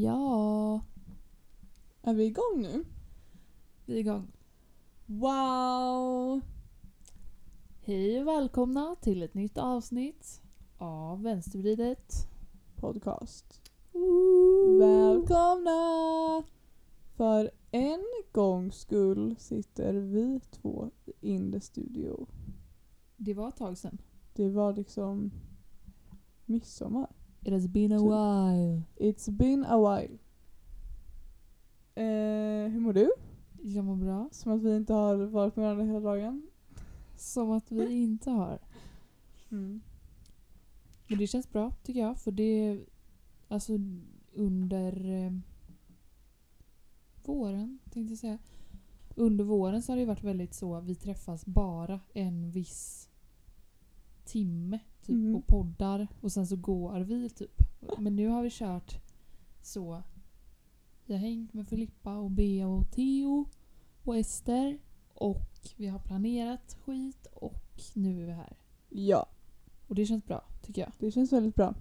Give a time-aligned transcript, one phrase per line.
[0.00, 0.80] Ja,
[2.02, 2.84] Är vi igång nu?
[3.86, 4.32] vi är igång.
[5.06, 6.40] Wow!
[7.80, 10.42] Hej och välkomna till ett nytt avsnitt
[10.76, 12.14] av Vänstervridet.
[12.76, 13.70] Podcast.
[13.92, 14.78] Woo!
[14.78, 16.42] Välkomna!
[17.16, 20.90] För en gångs skull sitter vi två
[21.20, 22.26] in the studio.
[23.16, 23.98] Det var ett tag sedan.
[24.34, 25.30] Det var liksom
[26.44, 27.17] midsommar.
[27.42, 28.82] It has been a while.
[28.96, 30.18] It's been a while.
[31.94, 33.10] Eh, hur mår du?
[33.62, 34.28] Jag mår bra.
[34.32, 36.42] Som att vi inte har varit med varandra hela dagen.
[37.16, 38.58] Som att vi inte har.
[39.50, 39.80] Mm.
[41.08, 42.18] Men det känns bra tycker jag.
[42.18, 42.80] För det
[43.48, 43.72] alltså
[44.32, 45.32] under eh,
[47.24, 48.38] våren tänkte jag säga.
[49.14, 53.08] Under våren så har det varit väldigt så vi träffas bara en viss
[54.24, 55.36] timme typ Mhm.
[55.36, 57.62] och poddar och sen så går vi typ.
[57.98, 59.00] Men nu har vi kört
[59.62, 60.02] så.
[61.06, 63.46] Vi har hängt med Filippa och Bea och Theo
[64.04, 64.78] och Ester
[65.14, 68.56] och vi har planerat skit och nu är vi här.
[68.88, 69.26] Ja,
[69.88, 70.92] Och det känns bra tycker jag.
[70.98, 71.74] det känns väldigt bra.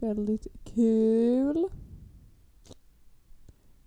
[0.00, 1.68] Väldigt kul.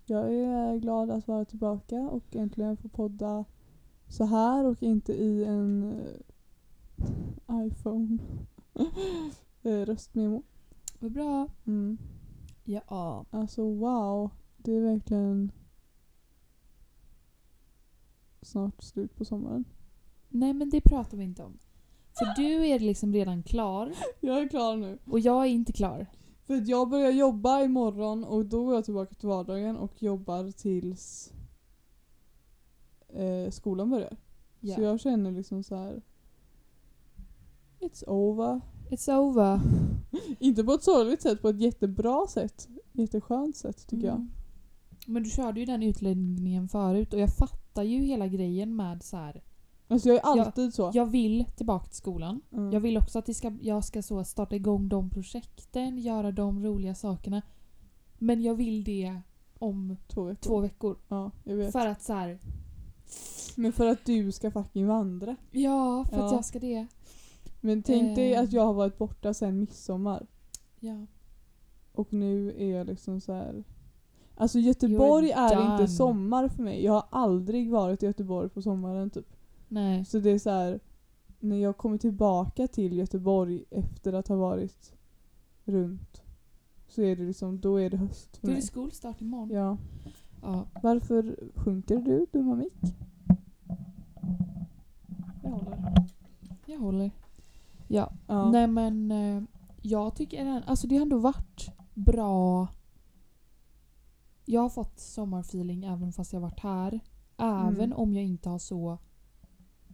[0.05, 3.45] Jag är glad att vara tillbaka och äntligen få podda
[4.07, 8.17] så här och inte i en eh, iPhone
[9.63, 10.43] röstmemo.
[10.99, 11.47] Vad bra.
[11.65, 11.97] Mm.
[12.63, 13.25] Ja.
[13.29, 15.51] Alltså wow, det är verkligen
[18.41, 19.65] snart slut på sommaren.
[20.29, 21.59] Nej men det pratar vi inte om.
[22.17, 24.99] För du är liksom redan klar Jag är klar nu.
[25.05, 26.07] och jag är inte klar.
[26.43, 30.51] För att jag börjar jobba imorgon och då går jag tillbaka till vardagen och jobbar
[30.51, 31.33] tills
[33.09, 34.17] eh, skolan börjar.
[34.59, 34.75] Ja.
[34.75, 36.01] Så jag känner liksom så här.
[37.79, 38.61] It's over.
[38.89, 39.59] It's over.
[40.39, 42.67] Inte på ett sorgligt sätt, på ett jättebra sätt.
[42.91, 44.15] Jätteskönt sätt tycker jag.
[44.15, 44.31] Mm.
[45.07, 49.17] Men du körde ju den utläggningen förut och jag fattar ju hela grejen med så
[49.17, 49.43] här.
[49.87, 50.91] Alltså jag är alltid så.
[50.93, 52.41] Jag vill tillbaka till skolan.
[52.51, 52.71] Mm.
[52.71, 56.95] Jag vill också att ska, jag ska så starta igång de projekten, göra de roliga
[56.95, 57.41] sakerna.
[58.17, 59.21] Men jag vill det
[59.59, 60.41] om Två veckor.
[60.41, 60.97] två veckor.
[61.07, 61.71] Ja, jag.
[61.71, 62.39] För att så här.
[63.55, 65.35] Men för att du ska fucking vandra.
[65.51, 66.35] Ja, för att Ja.
[66.35, 66.87] jag ska det.
[67.67, 68.41] Men tänk dig Eh.
[68.41, 70.25] att jag har varit borta sedan midsommar.
[70.79, 71.05] Ja.
[71.91, 73.63] Och nu är jag liksom så här.
[74.35, 76.83] Alltså Göteborg You're är inte sommar för mig.
[76.83, 79.33] Jag har aldrig varit i Göteborg på sommaren typ.
[79.67, 80.05] Nej.
[80.05, 80.79] Så det är så här.
[81.39, 84.93] När jag kommer tillbaka till Göteborg efter att ha varit
[85.65, 86.21] runt.
[86.87, 88.61] Så är det liksom, då är det höst för Då är mig.
[88.61, 89.49] det skolstart imorgon.
[89.51, 89.77] Ja.
[90.41, 90.65] Ja.
[90.83, 92.95] Varför sjunker du dumma mick?
[95.43, 96.05] Jag håller.
[96.65, 97.11] Jag håller.
[97.87, 98.13] Ja.
[98.27, 98.51] Ja.
[98.51, 99.43] Nej men eh,
[99.81, 102.67] jag tycker alltså det har ändå varit bra.
[104.45, 106.99] Jag har fått sommarfeeling även fast jag varit här.
[107.37, 107.93] Även Mm.
[107.97, 108.97] om jag inte har så...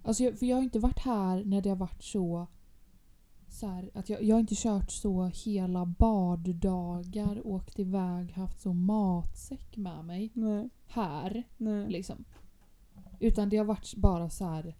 [0.04, 2.48] Alltså jag, för jag har inte varit här när det har varit så...
[3.50, 8.74] så här, att jag, jag har inte kört så hela baddagar, åkt iväg, haft så
[8.74, 11.44] matsäck med mig Nej, här.
[11.58, 11.90] nej.
[11.90, 12.26] Liksom.
[13.20, 14.76] Utan det har varit bara så här.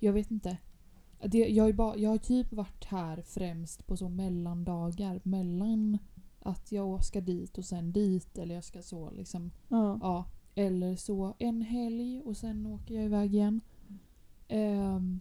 [0.00, 0.58] Jag vet inte.
[1.22, 5.20] Det, jag, bara, jag har typ varit här främst på så mellandagar.
[5.24, 5.98] Mellan
[6.40, 8.38] att jag ska dit och sen dit.
[8.38, 9.50] Eller jag ska så liksom.
[9.68, 9.98] Ja.
[10.02, 10.24] Ja.
[10.54, 13.60] Eller så en helg och sen åker jag iväg igen.
[14.48, 15.20] Ehm,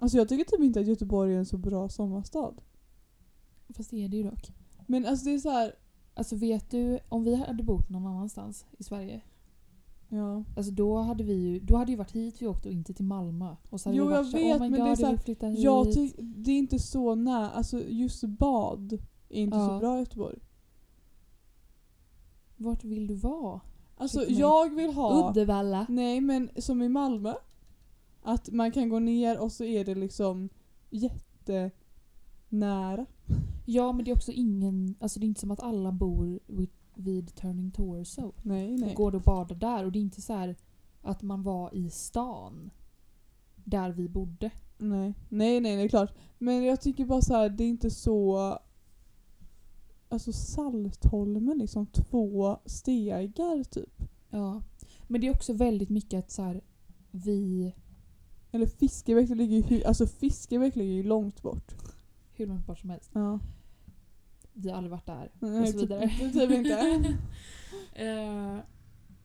[0.00, 2.54] Alltså jag tycker typ inte att Göteborg är en så bra sommarstad.
[3.68, 4.52] fast det är det ju dock.
[4.86, 5.74] Men alltså det är så här.
[6.14, 9.20] Alltså vet du, om vi hade bott någon annanstans i Sverige.
[10.12, 10.44] Ja.
[10.56, 13.04] Alltså då hade vi ju, då hade ju varit hit vi åkte och inte till
[13.04, 13.56] Malmö.
[13.70, 15.06] Och så hade Jo, vi jag så, vet, oh my men god, det är så
[15.06, 15.18] här.
[15.58, 15.86] Jag
[16.18, 18.92] det är inte så nära, alltså just bad
[19.28, 19.68] är inte Ja.
[19.68, 20.38] så bra i Göteborg.
[22.56, 23.60] Vart vill du vara?
[23.96, 25.86] Alltså jag vill ha, Uddevalla.
[25.88, 27.34] nej men som i Malmö.
[28.22, 30.48] Att man kan gå ner och så är det liksom
[30.90, 33.06] jättenära.
[33.66, 36.40] Ja men det är också ingen, alltså det är inte som att alla bor
[37.00, 38.32] vid, Turning Torso.
[38.42, 38.90] Nej nej.
[38.90, 40.56] Och går och badar där och det är inte så här
[41.02, 42.70] att man var i stan.
[43.64, 44.50] Där vi bodde.
[44.78, 45.14] Nej.
[45.28, 46.14] nej, nej, det är klart.
[46.38, 48.58] Men jag tycker bara så här, det är inte så...
[50.08, 54.02] Alltså Saltholmen liksom, två stegar typ.
[54.30, 54.62] Ja.
[55.06, 56.60] Men det är också väldigt mycket att så här,
[57.10, 57.74] vi,
[58.50, 61.74] Eller Fiskebäck ligger ju, alltså Fiskebäck ligger ju långt bort.
[62.32, 63.38] hur långt bort som helst, Ja.
[64.52, 65.32] Vi har aldrig varit där.
[65.40, 66.08] Nej, och så typ- vidare.
[66.32, 67.16] typ inte.
[67.94, 68.58] Eh,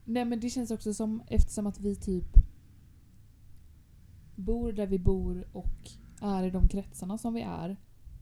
[0.04, 2.26] nej men det känns också som, eftersom att vi typ
[4.36, 5.90] bor där vi bor och
[6.22, 7.78] är i de kretsarna som vi är.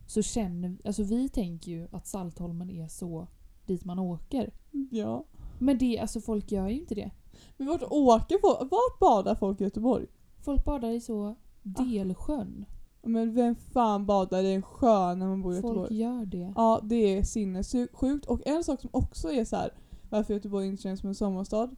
[0.07, 3.27] Så känner alltså vi tänker ju att Saltholmen är så
[3.65, 4.53] dit man åker.
[4.91, 5.25] Ja.
[5.59, 7.11] Men det, alltså folk gör ju inte det.
[7.57, 8.71] Men vart åker folk?
[8.71, 10.05] Vart badar folk i Göteborg?
[10.41, 12.65] Folk badar i så Delsjön.
[13.05, 15.97] Men vem fan badar i en sjö när man bor i Folk Göteborg?
[15.97, 16.53] gör det.
[16.55, 18.25] Ja, det är sinnessjukt.
[18.25, 19.71] Och en sak som också är så här
[20.09, 21.69] varför Göteborg inte känns som en sommarstad.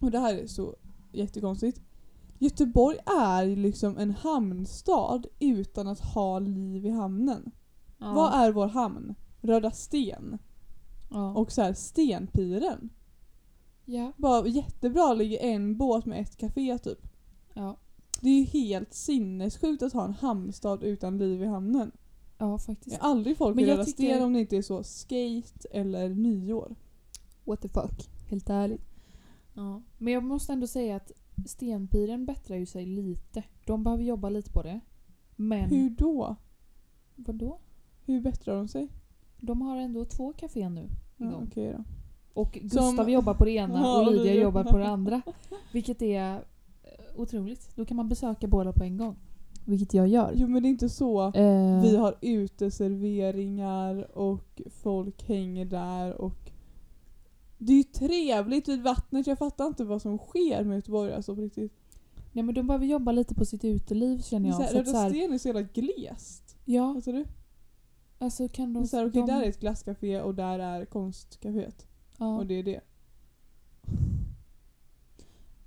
[0.00, 0.76] Och det här är så
[1.12, 1.80] jättekonstigt.
[2.38, 7.50] Göteborg är liksom en hamnstad utan att ha liv i hamnen.
[7.98, 8.12] Ja.
[8.12, 9.14] Vad är vår hamn?
[9.40, 10.38] Röda Sten.
[11.10, 11.34] ja.
[11.34, 12.90] Och så här Stenpiren.
[13.84, 14.12] ja.
[14.16, 16.98] Bara jättebra, ligger en båt med ett café typ.
[17.54, 17.76] ja.
[18.22, 21.92] Det är ju helt sinnessjukt att ha en hamnstad utan liv i hamnen.
[22.38, 22.96] Ja, Jag faktiskt.
[23.00, 26.08] har aldrig folk Men i jag Röda tycker- om det inte är så skate eller
[26.08, 26.74] nyår.
[27.44, 28.08] What the fuck.
[28.30, 28.82] Helt ärligt.
[29.54, 29.82] Ja.
[29.98, 31.12] Men jag måste ändå säga att
[31.46, 33.42] Stenpiren bättrar ju sig lite.
[33.66, 34.80] De behöver jobba lite på det.
[35.36, 36.36] Men Hur då?
[37.16, 37.58] vadå?
[38.04, 38.88] Hur bättrar de sig?
[39.40, 41.48] De har ändå två kaféer nu Ja, igång.
[41.50, 41.84] okej då.
[42.40, 45.22] Och Gustav Som- jobbar på det ena Ja, och Lydia jobbar på det andra.
[45.72, 46.44] Vilket är
[47.16, 47.76] otroligt.
[47.76, 49.16] Då kan man besöka båda på en gång.
[49.64, 50.32] Vilket jag gör.
[50.36, 51.22] Jo men det är inte så.
[51.34, 56.50] Eh, Vi har uteserveringar och folk hänger där och
[57.58, 59.26] det är ju trevligt vid vattnet.
[59.26, 61.72] Jag fattar inte vad som sker med Göteborg alltså på riktigt.
[62.32, 64.74] Nej men de behöver jobba lite på sitt uteliv känner jag.
[64.74, 66.56] Röda Sten är så jävla glest.
[66.64, 67.24] ja, Fattar du?
[68.18, 68.86] alltså kan de...
[68.86, 71.86] Så här, okej, de där är ett glasscafé och där är konstcaféet.
[72.18, 72.36] ja.
[72.38, 72.80] Och det är det.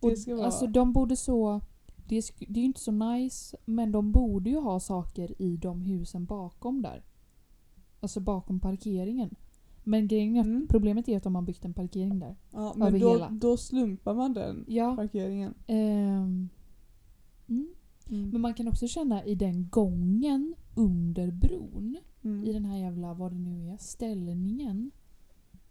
[0.05, 0.45] Och, Det ska vara...
[0.45, 1.61] Alltså de borde så...
[2.07, 2.23] Det är,
[2.53, 6.25] det är ju inte så nice, men de borde ju ha saker i de husen
[6.25, 7.03] bakom där.
[7.99, 9.35] Alltså bakom parkeringen.
[9.83, 10.67] Men grejen är Mm.
[10.69, 12.35] problemet är att de har byggt en parkering där.
[12.51, 13.29] ja, men över då, hela.
[13.29, 14.95] då slumpar man den Ja.
[14.95, 15.53] parkeringen.
[15.67, 16.49] ehm,
[17.47, 17.67] mm.
[18.09, 18.29] Mm.
[18.29, 22.43] Men man kan också känna i den gången under bron, Mm.
[22.45, 24.91] i den här jävla, vad det nu är, ställningen.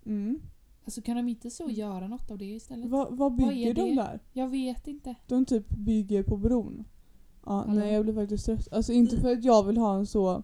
[0.07, 0.41] Mm.
[0.85, 2.91] Alltså kan de inte så göra något av det istället?
[2.91, 3.95] Va, vad Vad bygger är de det?
[3.95, 4.21] där?
[4.33, 5.15] Jag vet inte.
[5.27, 6.85] De typ bygger på bron.
[7.47, 8.69] Ja, nej jag blir faktiskt trött.
[8.73, 10.43] Alltså inte för att jag vill ha en så...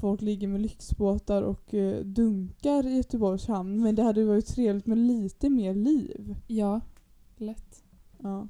[0.00, 3.82] Folk ligger med lyxbåtar och eh, dunkar i Göteborgs hamn.
[3.82, 6.36] Men det hade varit trevligt med lite mer liv.
[6.46, 6.80] Ja,
[7.36, 7.84] lätt.
[8.18, 8.48] Ja.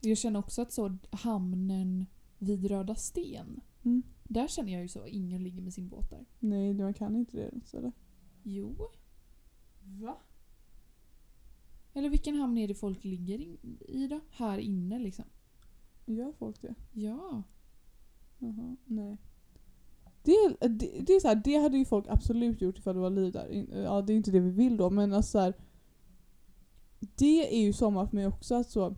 [0.00, 2.06] Jag känner också att så hamnen
[2.38, 4.02] vid Röda Sten, Mm.
[4.24, 6.24] där känner jag ju så ingen ligger med sin båt där.
[6.38, 7.92] Nej, man kan inte det eller?
[8.50, 8.90] Jo.
[9.80, 10.18] Va?
[11.92, 14.20] Eller vilken hamn är det folk ligger in, i då?
[14.30, 15.24] Här inne liksom.
[16.06, 16.74] Gör folk det?
[16.92, 17.42] Ja.
[18.38, 19.16] Jaha, nej.
[20.22, 23.10] Det, det, det är så här, det hade ju folk absolut gjort ifall det var
[23.10, 23.66] liv där.
[23.82, 25.54] Ja, det är inte det vi vill då, men alltså så här,
[27.00, 28.94] Det är ju sommar för mig också att så...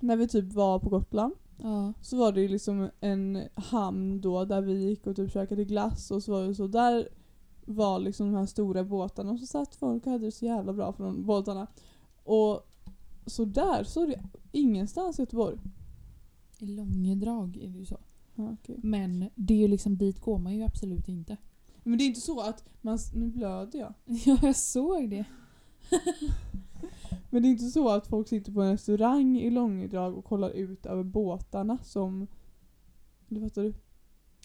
[0.00, 1.92] När vi typ var på Gotland Ja.
[2.00, 6.10] så var det ju liksom en hamn då där vi gick och typ käkade glass
[6.10, 7.08] och så var det så där
[7.70, 10.72] var liksom de här stora båtarna och så satt folk och hade det så jävla
[10.72, 11.66] bra från båtarna.
[12.24, 12.70] Och
[13.26, 14.22] så där så är det
[14.52, 15.58] ingenstans i Göteborg.
[16.58, 17.98] I Långedrag är det ju så.
[18.34, 18.76] Ja, okej.
[18.82, 21.36] Men det är ju liksom, dit går man ju absolut inte.
[21.82, 22.98] Men det är inte så att man...
[23.14, 23.94] Nu blöder jag.
[24.24, 25.24] Ja, jag såg det.
[27.30, 30.50] Men det är inte så att folk sitter på en restaurang i Långedrag och kollar
[30.50, 32.26] ut över båtarna som...
[33.28, 33.74] Du fattar du?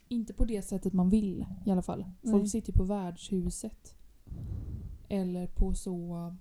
[0.07, 2.05] Inte på det sättet man vill i alla fall.
[2.21, 2.47] Folk Nej.
[2.47, 3.95] sitter på värdshuset.
[5.09, 6.35] Eller på så...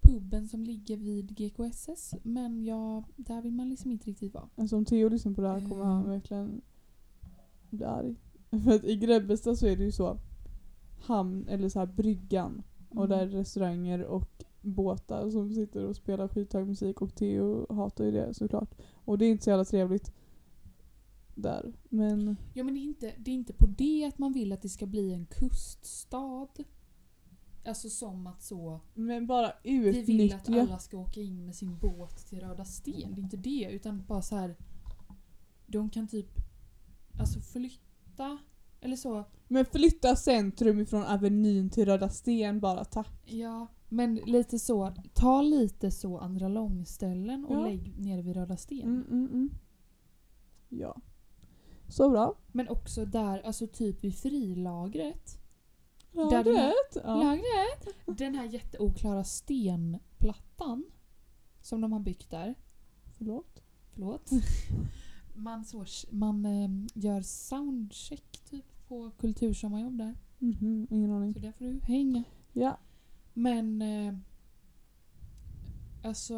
[0.00, 2.14] Puben som ligger vid GKSS.
[2.22, 4.48] Men ja, där vill man liksom inte riktigt vara.
[4.56, 6.10] Alltså om Theo lyssnar på det här kommer han Mm.
[6.10, 6.60] verkligen
[7.70, 8.16] bli arg.
[8.64, 10.18] För att i Grebbestad så är det ju så
[11.00, 12.62] hamn, eller så här bryggan.
[12.88, 18.04] Och där är restauranger och båtar som sitter och spelar skithög musik och Theo hatar
[18.04, 18.74] ju det såklart.
[19.04, 20.12] Och det är inte så jävla trevligt
[21.38, 21.72] där.
[21.88, 24.62] Men Ja men det är, inte, det är inte på det att man vill att
[24.62, 26.48] det ska bli en kuststad.
[27.64, 28.80] Alltså som att så...
[28.94, 29.88] Men bara Vi vill
[30.34, 30.62] att utnyttja.
[30.62, 33.14] alla ska åka in med sin båt till Röda Sten.
[33.14, 34.56] Det är inte det utan bara så här.
[35.66, 36.28] De kan typ
[37.18, 38.38] alltså flytta
[38.80, 39.24] eller så.
[39.48, 43.32] Men flytta centrum ifrån Avenyn till Röda Sten bara tack.
[43.32, 44.94] Ja, men lite så.
[45.14, 47.64] Ta lite så andra långställen och Ja.
[47.66, 48.82] lägg nere vid Röda Sten.
[48.88, 49.50] Mm, mm, mm.
[50.68, 50.96] Ja.
[51.88, 52.34] Så bra.
[52.52, 55.38] Men också där, alltså typ vid frilagret.
[56.12, 56.44] Där Lagret.
[56.44, 57.14] den här- Ja.
[57.22, 58.18] Lagret!
[58.18, 60.84] Den här jätteoklara stenplattan
[61.62, 62.54] som de har byggt där.
[63.18, 63.62] Förlåt.
[63.92, 64.30] Förlåt.
[65.34, 70.14] Man, så, man eh, gör soundcheck typ på kultursommarjobb där.
[70.38, 71.34] Mhm, ingen aning.
[71.34, 72.22] Så där får du hänga.
[72.52, 72.78] Ja.
[73.34, 74.14] Men eh,
[76.02, 76.36] alltså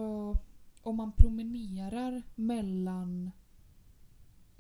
[0.82, 3.30] om man promenerar mellan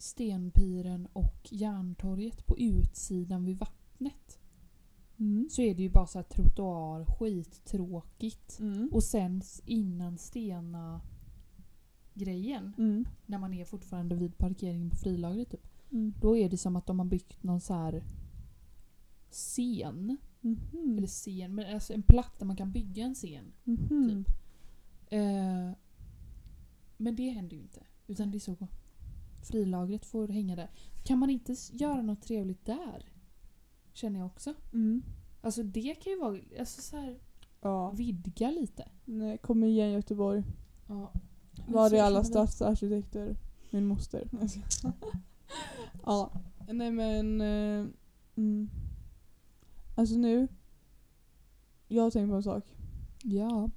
[0.00, 4.36] Stenpiren och Järntorget på utsidan vid vattnet
[5.18, 5.48] Mm.
[5.50, 8.58] så är det ju bara så här trottoar, skittråkigt.
[8.60, 8.88] Mm.
[8.92, 11.00] Och sen innan Stena
[12.14, 13.04] grejen, Mm.
[13.26, 15.66] när man är fortfarande vid parkeringen på frilagret typ.
[15.92, 16.14] Mm.
[16.20, 18.04] Då är det som att de har byggt någon så här
[19.30, 20.16] scen.
[20.40, 20.98] Mhm.
[20.98, 23.52] Eller scen, men alltså en platt där man kan bygga en scen.
[23.64, 24.24] Mhm.
[25.06, 25.70] Eh,
[26.96, 27.80] men det händer ju inte.
[28.06, 28.56] Utan det är så.
[29.42, 30.70] Frilagret får hänga där.
[31.04, 33.12] Kan man inte göra något trevligt där?
[33.92, 34.54] Känner jag också.
[34.72, 35.02] Mm.
[35.40, 37.18] Alltså det kan ju vara, alltså så här,
[37.60, 37.90] Ja.
[37.90, 38.88] vidga lite.
[39.04, 40.44] Nej, kom igen Göteborg.
[40.88, 41.12] Ja.
[41.68, 43.36] Var är alla stadsarkitekter?
[43.70, 44.28] Min moster.
[46.04, 46.32] ja,
[46.68, 47.40] nej men...
[47.40, 47.86] Eh,
[48.36, 48.70] mm.
[49.96, 50.48] Alltså nu.
[51.88, 52.64] Jag har tänkt på en sak.
[53.22, 53.70] Ja.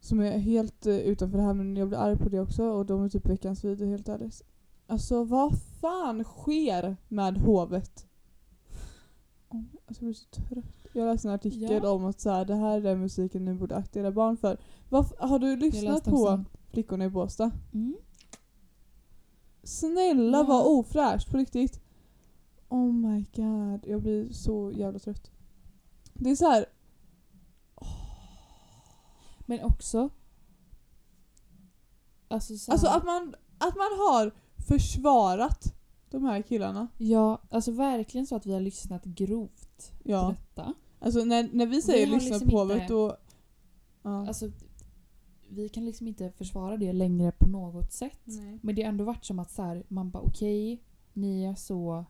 [0.00, 2.86] Som är helt eh, utanför det här men jag blir arg på det också och
[2.86, 4.42] de är typ veckans video helt ärligt.
[4.86, 8.06] Alltså vad fan sker med hovet?
[9.48, 10.64] Oh, alltså jag blir så trött.
[10.92, 11.90] Jag läste en artikel Ja.
[11.90, 14.58] om att så här, det här är den musiken ni borde akta barn för.
[14.88, 16.44] Vad, har du lyssnat läste på också.
[16.70, 17.50] Flickorna i Båstad?
[17.74, 17.96] Mm.
[19.62, 20.44] Snälla Ja.
[20.44, 21.80] vad ofräscht på riktigt.
[22.68, 25.30] Oh my god, jag blir så jävla trött.
[26.14, 26.66] Det är så här.
[29.48, 30.10] Men också...
[32.28, 34.34] Alltså, så här, alltså att man, att man har
[34.68, 35.74] försvarat
[36.10, 36.88] de här killarna.
[36.98, 40.34] Ja, alltså verkligen så att vi har lyssnat grovt på Ja.
[40.38, 40.74] detta.
[41.00, 43.16] Alltså när, när vi säger har lyssna liksom på hovet inte- då...
[44.02, 44.26] Ja.
[44.28, 44.50] Alltså,
[45.48, 48.20] vi kan liksom inte försvara det längre på något sätt.
[48.24, 48.58] Nej.
[48.62, 52.04] Men det har ändå varit som att så här, man bara okej, ni är så...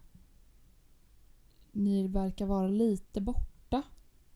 [1.73, 3.45] Ni verkar vara lite borta.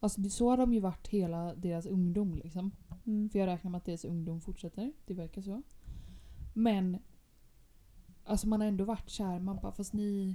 [0.02, 2.70] Alltså så har de ju varit hela deras ungdom liksom.
[3.06, 3.30] Mm.
[3.30, 4.92] För jag räknar med att deras ungdom fortsätter.
[5.06, 5.62] Det verkar så.
[6.54, 6.98] Men
[8.24, 9.38] alltså man har ändå varit kär.
[9.38, 10.34] Man bara fast ni,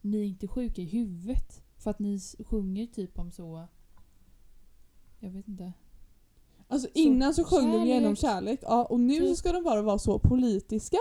[0.00, 1.62] ni är inte sjuka i huvudet.
[1.76, 3.68] För att ni sjunger typ om så...
[5.20, 5.72] Jag vet inte.
[6.68, 9.36] Alltså innan så sjöng de igenom kärlek, ja, och nu så Typ.
[9.36, 10.98] ska de bara vara så politiska.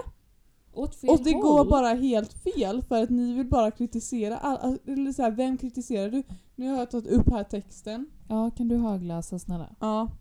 [0.74, 1.42] Åt fel Och det håll.
[1.42, 5.32] går bara helt fel för att ni vill bara kritisera all, all- eller så här,
[5.32, 6.24] vem kritiserar du?
[6.56, 8.06] Nu har jag tagit upp här texten.
[8.30, 9.76] Ja, kan du högläsa snälla?
[9.80, 10.12] Ja.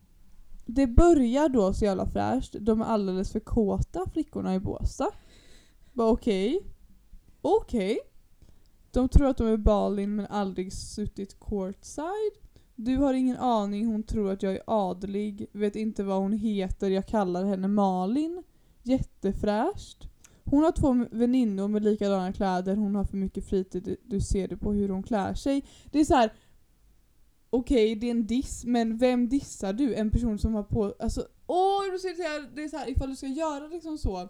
[0.66, 2.56] Det börjar då så jävla fräscht.
[2.60, 5.10] De är alldeles för kåta flickorna i Båstad.
[5.92, 6.60] Bara okej.
[7.42, 7.98] Okej.
[8.90, 12.32] De tror att de är Balin men aldrig suttit courtside.
[12.74, 15.46] Du har ingen aning, hon tror att jag är adlig.
[15.52, 18.42] Vet inte vad hon heter, jag kallar henne Malin.
[18.82, 20.08] Jättefräscht.
[20.44, 24.56] Hon har två väninnor med likadana kläder, hon har för mycket fritid, du ser det
[24.56, 25.64] på hur hon klär sig.
[25.90, 26.32] Det är så här.
[27.50, 29.94] Okej, det är en diss, men vem dissar du?
[29.94, 30.94] En person som har på...
[30.98, 33.98] Alltså, åh, du ser det, här, Det är så här, ifall du ska göra liksom
[33.98, 34.28] så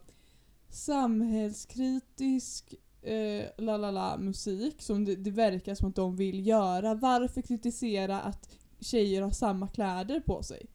[0.68, 6.94] samhällskritisk eh, la la la musik som det, det verkar som att de vill göra.
[6.94, 8.50] Varför kritisera att
[8.80, 10.66] tjejer har samma kläder på sig?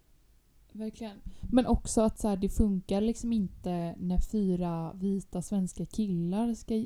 [0.78, 1.18] Verkligen.
[1.52, 6.86] Men också att så här, det funkar liksom inte när fyra vita svenska killar ska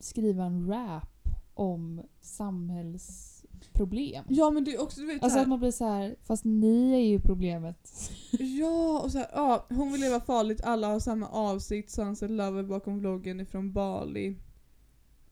[0.00, 1.08] skriva en rap
[1.54, 4.24] om samhällsproblem.
[4.28, 6.16] Ja men det är också du vet Alltså så här, att man blir så här,
[6.24, 7.90] fast ni är ju problemet.
[8.38, 12.62] Ja, och så här, ja, hon vill leva farligt, alla har samma avsikt, Sunset Lover
[12.62, 14.36] bakom vloggen ifrån Bali.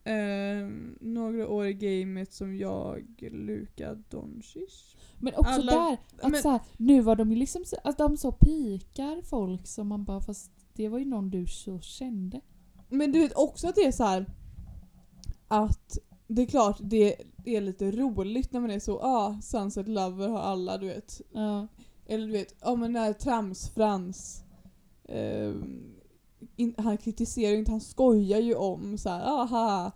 [0.07, 4.95] Ehm, några år i gamet som jag, Luka Doncic.
[5.19, 8.17] Men också Alla- där, att men- så här, nu var de ju liksom att de
[8.17, 12.41] så pikar folk som man bara fast det var ju någon du så kände.
[12.89, 14.25] Men du vet också att det är så här
[15.47, 15.97] att
[16.27, 20.39] det är klart det är lite roligt när man är så ah, Sunset Lover har
[20.39, 21.21] alla du vet.
[21.31, 21.67] Ja.
[22.07, 24.43] Eller du vet, ja men när Trams-Frans
[25.09, 25.94] ehm,
[26.55, 29.91] in, han kritiserar ju inte, han skojar ju om så här, aha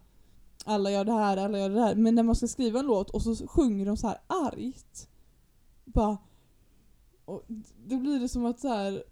[0.66, 1.96] alla gör det här, alla gör det här.
[1.96, 5.10] Men när man ska skriva en låt och så sjunger de så här argt.
[5.86, 6.18] Bara,
[7.26, 7.44] och
[7.86, 9.04] då blir det som att så här.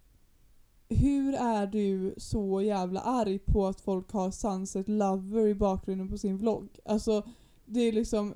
[0.90, 6.18] Hur är du så jävla arg på att folk har Sunset Lover i bakgrunden på
[6.18, 6.80] sin vlogg?
[6.86, 7.28] Alltså
[7.66, 8.34] det är liksom,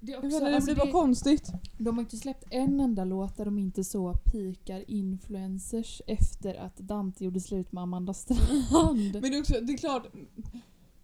[0.00, 1.50] det, också, menar, det alltså, blir bara konstigt.
[1.78, 6.76] de har inte släppt en enda låt där de inte så pikar influencers efter att
[6.76, 9.12] Dante gjorde slut med Amanda Strand.
[9.12, 10.06] Men det är, också, det är klart,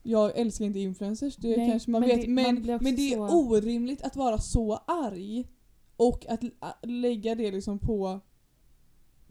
[0.02, 2.20] jag älskar inte influencers, det Nej, kanske man men vet.
[2.20, 5.48] det- man men, också men det är så- orimligt att vara så arg
[5.96, 6.40] och att
[6.82, 8.20] lägga det liksom på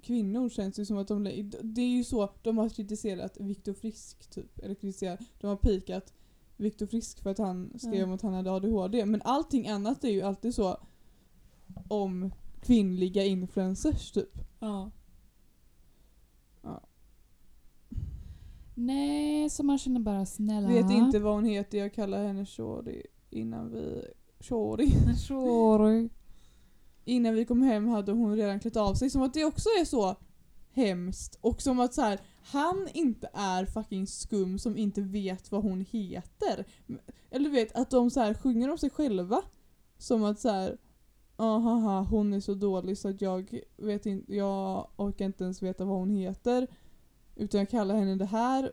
[0.01, 1.24] kvinnor känns det som att de
[1.63, 4.60] Det är ju så, de har kritiserat Viktor Frisk typ.
[4.60, 6.13] Eller kritiserat, de har pikat
[6.63, 9.05] Viktor Frisk för att han skrev om att han hade ADHD.
[9.05, 10.77] Men allting annat är ju alltid så
[11.88, 14.38] om kvinnliga influencers typ.
[14.60, 14.91] Ja.
[16.62, 16.82] Ja.
[18.75, 20.67] Nej, så man känner bara snälla.
[20.67, 24.05] Vet inte vad hon heter, jag kallar henne Shori innan vi...
[24.39, 24.91] Shori.
[25.17, 26.10] Sorry.
[27.05, 29.10] Innan vi kom hem hade hon redan klätt av sig.
[29.10, 30.15] Som att det också är så
[30.72, 31.38] hemskt.
[31.41, 35.82] Och som att så här, han inte är fucking skum som inte vet vad hon
[35.82, 36.66] heter.
[37.30, 39.42] Eller du vet, att de så här sjunger om sig själva.
[39.98, 40.78] Som att så här.
[41.36, 45.64] Ah, Ahaha, hon är så dålig så att jag vet inte, jag orkar inte ens
[45.64, 46.68] veta vad hon heter.
[47.36, 48.72] Utan jag kallar henne det här.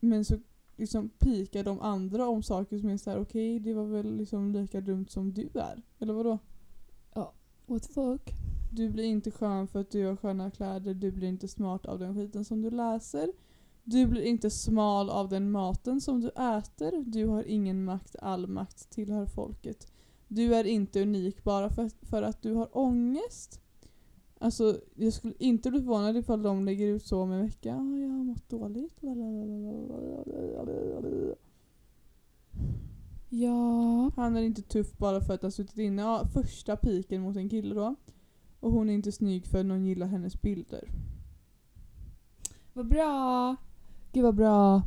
[0.00, 0.38] Men så
[0.76, 4.52] liksom pikar de andra om saker som är så här: okej det var väl liksom
[4.52, 5.82] lika dumt som du är.
[5.98, 6.38] Eller vadå?
[7.14, 7.32] Ja.
[7.66, 8.34] What the fuck?
[8.70, 11.98] Du blir inte skön för att du har sköna kläder, du blir inte smart av
[11.98, 13.32] den skiten som du läser.
[13.84, 17.04] Du blir inte smal av den maten som du äter.
[17.04, 19.92] Du har ingen makt, all makt tillhör folket.
[20.28, 23.60] Du är inte unik bara för, för att du har ångest.
[24.38, 27.74] Alltså, jag skulle inte bli förvånad ifall de lägger ut så om en vecka.
[27.74, 28.98] Ah, jag har mått dåligt.
[33.28, 34.10] Ja.
[34.16, 36.02] Han är inte tuff bara för att ha suttit inne.
[36.02, 37.94] Ja, första piken mot en kille då.
[38.60, 40.88] Och hon är inte snygg för någon gillar hennes bilder.
[42.72, 43.56] Vad bra.
[44.12, 44.82] Gud vad bra.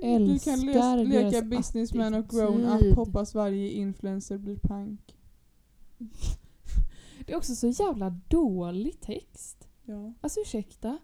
[0.00, 2.90] Du kan le- leka businessman och grown attityd.
[2.90, 2.96] up.
[2.96, 5.16] Hoppas varje influencer blir pank.
[7.26, 9.68] Det är också så jävla dålig text.
[9.84, 10.12] Ja.
[10.20, 10.98] Alltså ursäkta.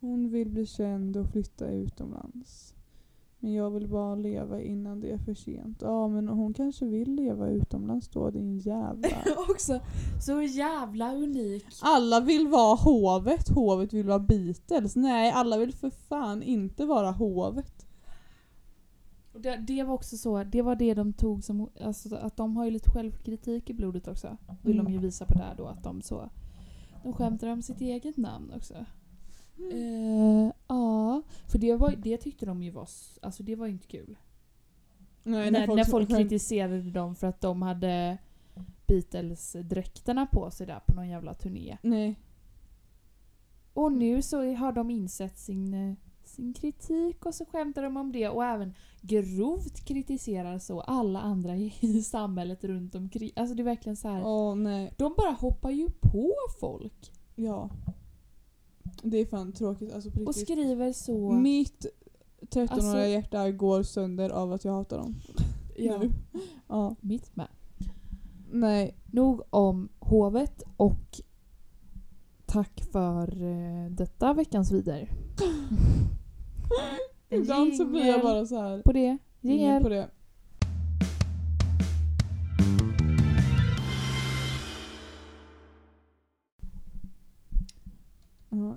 [0.00, 2.74] Hon vill bli känd och flytta utomlands.
[3.40, 5.78] Men jag vill bara leva innan det är för sent.
[5.82, 9.08] Ja men hon kanske vill leva utomlands då din jävla...
[9.50, 9.80] också
[10.26, 11.66] så jävla unik.
[11.82, 14.96] Alla vill vara hovet, hovet vill vara Beatles.
[14.96, 17.84] Nej alla vill för fan inte vara hovet.
[19.40, 22.64] Det, det var också så, det var det de tog som, alltså att de har
[22.64, 24.36] ju lite självkritik i blodet också.
[24.62, 24.92] Vill de Mm.
[24.92, 26.30] ju visa på där då att de så,
[27.02, 28.74] de skämtar om sitt eget namn också.
[29.72, 32.88] Eh, ja, för det, var, det tyckte de ju var,
[33.22, 34.16] alltså det var inte kul.
[35.22, 38.18] Nej, när, när folk skämt- kritiserade dem för att de hade
[38.86, 41.78] Beatles-dräkterna på sig där på någon jävla turné.
[41.82, 42.16] Nej.
[43.72, 45.94] Och nu så har de insett sin, eh,
[46.24, 51.56] sin kritik och så skämtar de om det och även grovt kritiserar så alla andra
[51.56, 53.30] i, samhället runt omkring.
[53.36, 54.22] Alltså det är verkligen så här.
[54.26, 54.94] Åh nej.
[54.96, 57.70] De bara hoppar ju på folk Ja.
[59.02, 60.44] Det är fan tråkigt alltså på och riktigt.
[60.48, 61.30] skriver så.
[61.32, 61.86] Mitt
[62.40, 65.14] 13-åriga Alltså- hjärta går sönder av att jag hatar dem.
[65.76, 66.10] ja, Nu.
[66.68, 66.96] Ja.
[67.00, 67.48] mitt med.
[68.50, 68.94] Nej.
[69.06, 71.20] Nog om hovet och
[72.46, 75.10] tack för eh, detta veckans vider.
[77.30, 78.82] Ibland så blir jag jingel bara så här.
[78.82, 79.18] På det.
[79.40, 79.82] Ingen Jingel.
[79.82, 80.08] på det.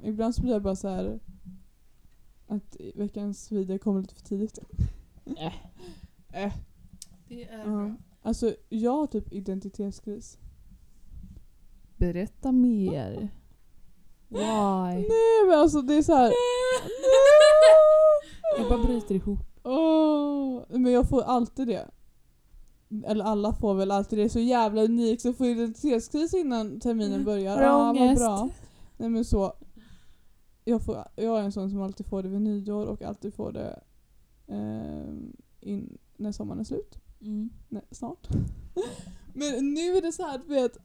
[0.04, 1.20] Ibland så blir jag bara så här
[2.48, 4.60] att veckans video kommer lite för tidigt.
[5.38, 5.54] Äh.
[6.44, 6.54] Äh.
[7.28, 7.96] Det är Ja.
[8.22, 10.38] Alltså jag har typ identitetskris.
[11.98, 13.30] Berätta mer.
[14.28, 15.08] Why?
[15.10, 16.34] Nej men alltså det är så här.
[18.58, 19.40] Jag bara bryter ihop.
[19.64, 21.88] Åh, men jag får alltid det.
[23.06, 24.30] Eller alla får väl alltid det.
[24.30, 25.22] Så jävla unikt.
[25.22, 27.52] Så får identitetskris innan terminen börjar.
[27.52, 28.22] Har du Ja, vad ångest?
[28.22, 28.50] bra.
[28.98, 29.54] Nej men så.
[30.64, 33.52] Jag, får, jag är en sån som alltid får det vid nyår och alltid får
[33.52, 33.84] det
[34.48, 35.14] eh,
[35.60, 36.98] in, när sommaren är slut.
[37.22, 37.50] Mm.
[37.70, 38.28] Nej, snart.
[39.34, 40.78] men nu är det så här, du vet,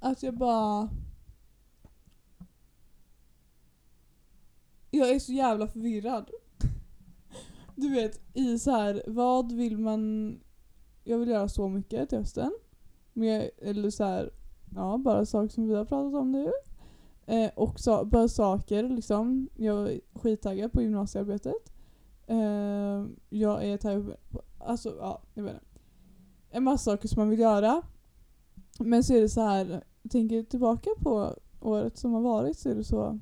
[0.00, 0.88] att jag bara...
[4.90, 6.30] Jag är så jävla förvirrad.
[7.76, 10.34] Du vet, i så här, vad vill man...
[11.04, 12.52] Jag vill göra så mycket till hösten.
[13.12, 14.30] Men jag, eller så här,
[14.74, 16.52] ja, bara saker som vi har pratat om nu.
[17.28, 19.48] Eh, och så, bara saker liksom.
[19.54, 21.72] Jag är skittaggad på gymnasiearbetet.
[22.26, 25.64] Eh, jag är taggad på, alltså ja, jag vet inte.
[26.50, 27.82] En massa saker som man vill göra.
[28.78, 32.74] Men så är det så här, tänker tillbaka på året som har varit så är
[32.74, 33.18] det så,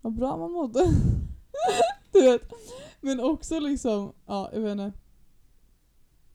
[0.00, 0.80] vad bra man mådde.
[2.12, 2.42] du vet.
[3.00, 4.92] Men också liksom, ja jag vet inte.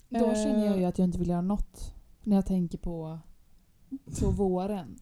[0.10, 0.34] Då Eh.
[0.44, 1.94] känner jag ju att jag inte vill göra något.
[2.24, 3.20] När jag tänker på,
[4.20, 5.00] på våren.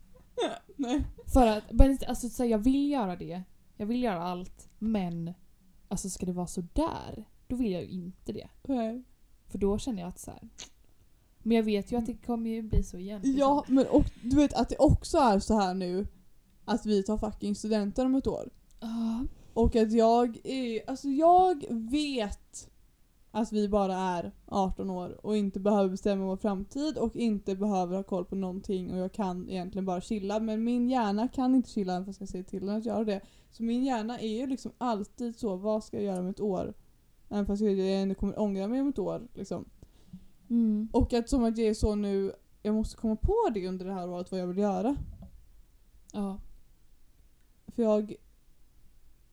[0.81, 1.03] Nej.
[1.33, 3.43] För att, men alltså, så här, jag vill göra det.
[3.77, 4.69] Jag vill göra allt.
[4.79, 5.33] Men
[5.87, 8.49] alltså ska det vara så där då vill jag ju inte det.
[8.63, 9.03] Nej.
[9.47, 10.49] För då känner jag att så här.
[11.39, 13.21] Men jag vet ju att det kommer ju bli så igen.
[13.21, 13.39] liksom.
[13.39, 16.07] Ja, men och, du vet att det också är så här nu
[16.65, 18.49] att vi tar fucking studenten om ett år.
[18.79, 19.25] Ja.
[19.53, 22.70] Och att jag är, alltså jag vet
[23.31, 27.95] att vi bara är 18 år och inte behöver bestämma vår framtid och inte behöver
[27.95, 31.69] ha koll på någonting och jag kan egentligen bara chilla men min hjärna kan inte
[31.69, 33.21] chilla även fast jag säger till den att göra det.
[33.51, 36.73] Så min hjärna är ju liksom alltid så, vad ska jag göra om ett år?
[37.29, 39.27] Även fast jag ändå kommer ångra mig om ett år.
[39.33, 39.65] Liksom.
[40.49, 40.89] Mm.
[40.91, 43.93] Och att som att jag är så nu, jag måste komma på det under det
[43.93, 44.95] här året vad jag vill göra.
[46.13, 46.39] Ja.
[47.67, 48.15] För jag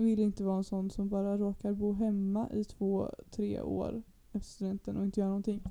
[0.05, 4.51] vill inte vara en sån som bara råkar bo hemma i två, tre år efter
[4.51, 5.63] studenten och inte göra någonting.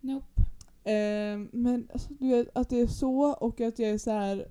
[0.00, 0.42] Nope.
[0.84, 4.48] Eh, men alltså, du vet att det är så och att jag är så här.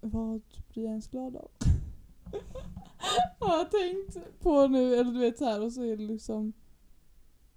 [0.00, 1.50] Vad blir jag ens glad av?
[3.38, 6.52] Har jag tänkt på nu, eller du vet så här och så är det liksom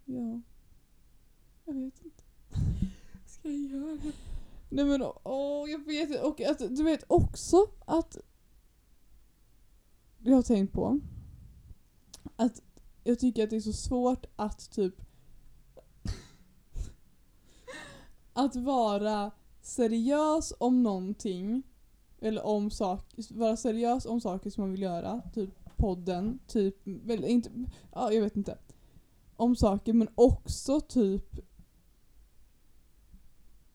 [0.10, 0.42] Ja.
[1.66, 2.24] Jag vet inte.
[3.26, 3.98] Ska jag göra?
[4.70, 6.22] Nej men åh, jag vet inte.
[6.22, 8.18] Och att, du vet också att
[10.28, 11.00] jag har tänkt på
[12.36, 12.62] att
[13.04, 14.94] jag tycker att det är så svårt att typ
[18.34, 21.64] att vara seriös om någonting
[22.20, 27.26] eller om saker, vara seriös om saker som man vill göra, typ podden, typ, väl
[27.26, 27.50] inte,
[27.94, 28.58] ja jag vet inte.
[29.36, 31.40] Om saker men också typ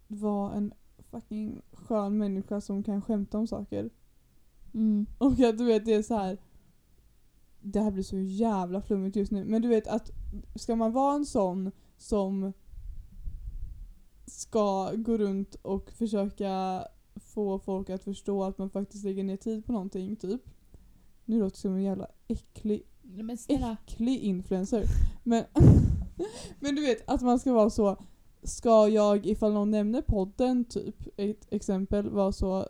[0.06, 0.74] vara en
[1.10, 3.90] fucking skön människa som kan skämta om saker.
[4.74, 5.06] Mm.
[5.18, 6.38] Och att du vet det är så här.
[7.60, 9.44] Det här blir så jävla flummigt just nu.
[9.44, 10.10] Men du vet att
[10.54, 12.52] ska man vara en sån som
[14.26, 19.66] ska gå runt och försöka få folk att förstå att man faktiskt lägger ner tid
[19.66, 20.42] på någonting, typ.
[21.24, 23.76] Nu låter jag som en jävla äcklig, Men snälla.
[23.86, 24.84] äcklig influencer.
[25.22, 25.44] Men,
[26.60, 27.96] men du vet att man ska vara så
[28.44, 32.68] Ska jag, ifall någon nämner podden, typ, ett exempel, vara så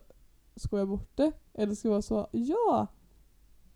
[0.57, 1.33] Ska jag bort det?
[1.55, 2.87] Eller ska vara så, ja!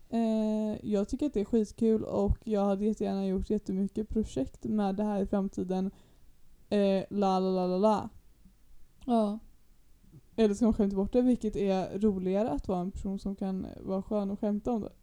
[0.09, 4.95] Eh, jag tycker att det är skitkul och jag hade jättegärna gjort jättemycket projekt med
[4.95, 5.91] det här i framtiden.
[6.69, 8.09] Eh, la la la la la.
[9.05, 9.39] Ja.
[10.35, 13.67] Eller ska man skämta bort det, vilket är roligare att vara en person som kan
[13.81, 14.93] vara skön och skämta om det.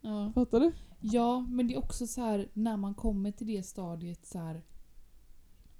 [0.00, 0.32] ja.
[0.34, 0.72] Fattar du?
[1.00, 4.62] Ja, men det är också så här när man kommer till det stadiet så här.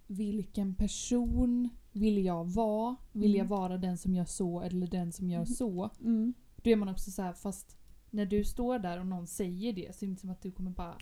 [0.06, 2.96] Vilken person vill jag vara?
[3.12, 3.48] Vill jag Mm.
[3.48, 5.90] vara den som gör så eller den som gör så?
[6.00, 6.34] Mm.
[6.56, 7.76] Då är man också så här, fast
[8.10, 10.50] när du står där och någon säger det så är det inte som att du
[10.52, 10.96] kommer bara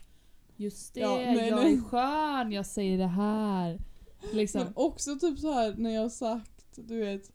[0.56, 1.74] Just det, Ja, nej, jag nej.
[1.74, 3.80] är skön, jag säger det här.
[4.32, 4.60] Liksom.
[4.64, 7.32] Men också typ så här när jag har sagt, du vet.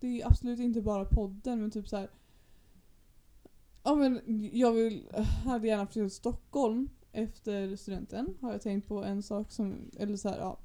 [0.00, 2.10] Det är absolut inte bara podden men typ så här.
[3.82, 4.20] Ja men
[4.52, 5.08] jag vill,
[5.44, 8.36] hade gärna flyttat till Stockholm efter studenten.
[8.40, 10.58] Har jag tänkt på en sak som, eller så här, ja.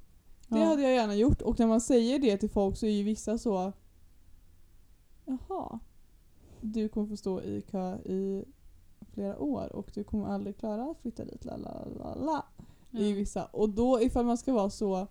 [0.49, 0.65] Det Ja.
[0.65, 3.37] hade jag gärna gjort och när man säger det till folk så är ju vissa
[3.37, 3.73] så
[5.25, 5.79] Jaha.
[6.61, 8.45] Du kommer få stå i kö i
[9.13, 11.45] flera år och du kommer aldrig klara att flytta dit.
[11.45, 12.45] La, la, la, la
[12.99, 13.45] i vissa.
[13.45, 15.07] Och då ifall man ska vara så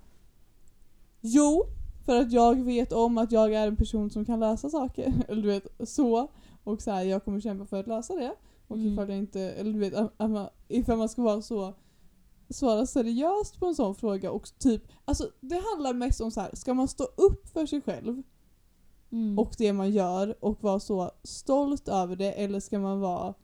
[1.20, 1.64] Jo,
[2.04, 5.12] för att jag vet om att jag är en person som kan lösa saker.
[5.28, 6.28] Eller du vet, så.
[6.64, 8.34] Och så här, jag kommer kämpa för att lösa det.
[8.68, 8.92] Och Mm.
[8.92, 11.74] ifall jag inte, eller du vet, att att man, ifall man ska vara så
[12.50, 16.50] svara seriöst på en sån fråga och typ, alltså det handlar mest om så här,
[16.54, 18.22] ska man stå upp för sig själv
[19.12, 19.38] Mm.
[19.38, 23.34] och det man gör och vara så stolt över det eller ska man vara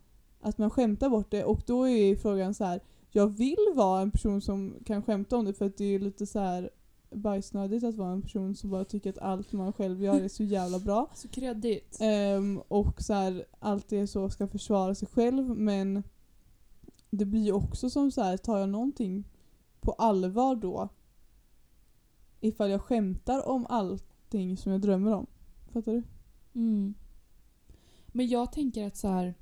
[0.40, 2.81] att man skämtar bort det och då är ju frågan så här.
[3.11, 6.27] jag vill vara en person som kan skämta om det för att det är lite
[6.27, 6.71] så här
[7.11, 10.43] bajsnödigt att vara en person som bara tycker att allt man själv gör är så
[10.45, 11.11] jävla bra.
[11.14, 11.99] Så kreddigt.
[12.01, 16.03] Ehm, och så här, allt det så ska försvara sig själv men
[17.16, 19.24] det blir ju också som så här, tar jag någonting
[19.81, 20.88] på allvar då
[22.40, 25.27] ifall jag skämtar om allting som jag drömmer om.
[25.72, 26.03] Fattar du?
[26.55, 26.94] Mm.
[28.07, 29.35] Men jag tänker att så här.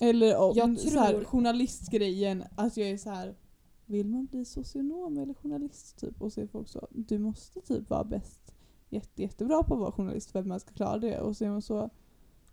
[0.00, 3.36] Eller om Jag så här, tror- journalistgrejen, att jag är så här.
[3.86, 6.22] Vill man bli socionom eller journalist typ?
[6.22, 8.54] Och så är folk så, du måste typ vara bäst,
[8.88, 11.20] jätte, jättebra på att vara journalist för att man ska klara det.
[11.20, 11.90] Och så är man så,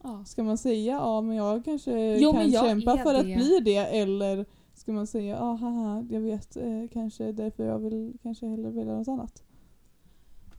[0.04, 0.26] Ja.
[0.26, 3.36] ska man säga ja men jag kanske Jo, kan men jag kämpa för att det.
[3.36, 8.18] bli det eller ska man säga ja haha jag vet eh, kanske därför jag vill
[8.24, 9.44] kanske hellre välja något annat.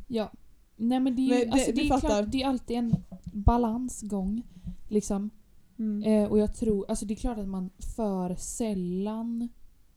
[0.08, 0.30] ja.
[0.76, 2.94] Nej men det är ju det- alltså, du det är klart, det är alltid en
[3.24, 4.42] balansgång.
[4.88, 5.30] Liksom.
[5.78, 6.02] Mm.
[6.02, 9.48] Eh, och jag tror, alltså det är klart att man för sällan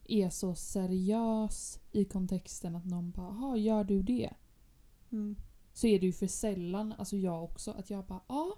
[0.04, 4.30] är så seriös i kontexten att någon bara “Jaha, gör du det?”
[5.12, 5.36] Mm.
[5.72, 8.52] Så är det ju för sällan, alltså jag också, att jag bara “Ja,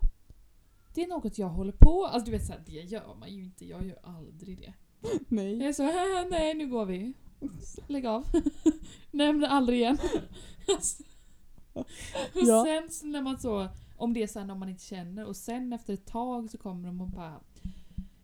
[0.95, 2.05] det är något jag håller på”.
[2.07, 3.65] Alltså du vet såhär, det gör man ju inte.
[3.67, 4.75] Jag gör aldrig det.
[5.03, 5.63] Jag Nej.
[5.65, 7.13] är så "Haha, “Nej, nu går vi”.
[7.87, 8.27] Lägg av.
[9.11, 9.99] Nämn aldrig igen.
[11.75, 11.87] och
[12.35, 12.65] Ja.
[12.67, 15.95] sen så när man så, om det är om man inte känner och sen efter
[15.95, 17.41] ett tag så kommer de och bara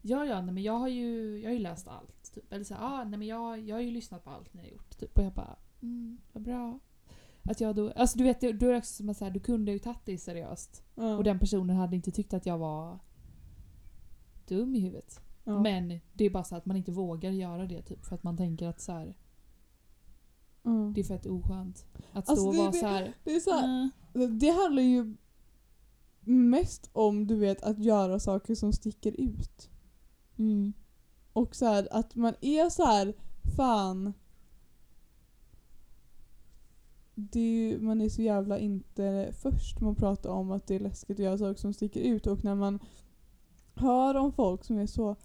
[0.03, 2.33] Ja, ja, nej, men jag har ju, jag har ju läst allt.
[2.35, 2.53] Typ.
[2.53, 4.69] Eller så här, ah, nej, men jag, jag har ju lyssnat på allt ni har
[4.69, 4.99] gjort.
[4.99, 5.19] Typ.
[5.19, 6.79] Och jag bara, mm, vad bra.
[7.51, 9.41] Att jag då, alltså du vet, då är det också som att så här, du
[9.41, 10.83] kunde ju tagit det seriöst.
[10.95, 11.17] Ja.
[11.17, 12.99] Och den personen hade inte tyckt att jag var
[14.49, 15.21] dum i huvudet.
[15.45, 15.61] ja.
[15.61, 18.37] Men det är bara så att man inte vågar göra det typ för att man
[18.37, 19.17] tänker att så här,
[20.63, 20.93] Ja.
[20.95, 21.87] det är fett oskönt.
[22.13, 23.15] Att Alltså, stå och det- vara det- så här.
[23.25, 25.17] Det är så här, "Mm, det handlar ju
[26.21, 29.71] mest om du vet att göra saker som sticker ut.
[30.39, 30.73] Mm.
[31.33, 33.15] Och så här, att man är så här,
[33.57, 34.13] fan.
[37.19, 40.81] Det är ju, man är så jävla inte först man pratar om att det är
[40.81, 42.79] läskigt att göra saker som sticker ut och när man
[43.75, 45.17] hör om folk som är så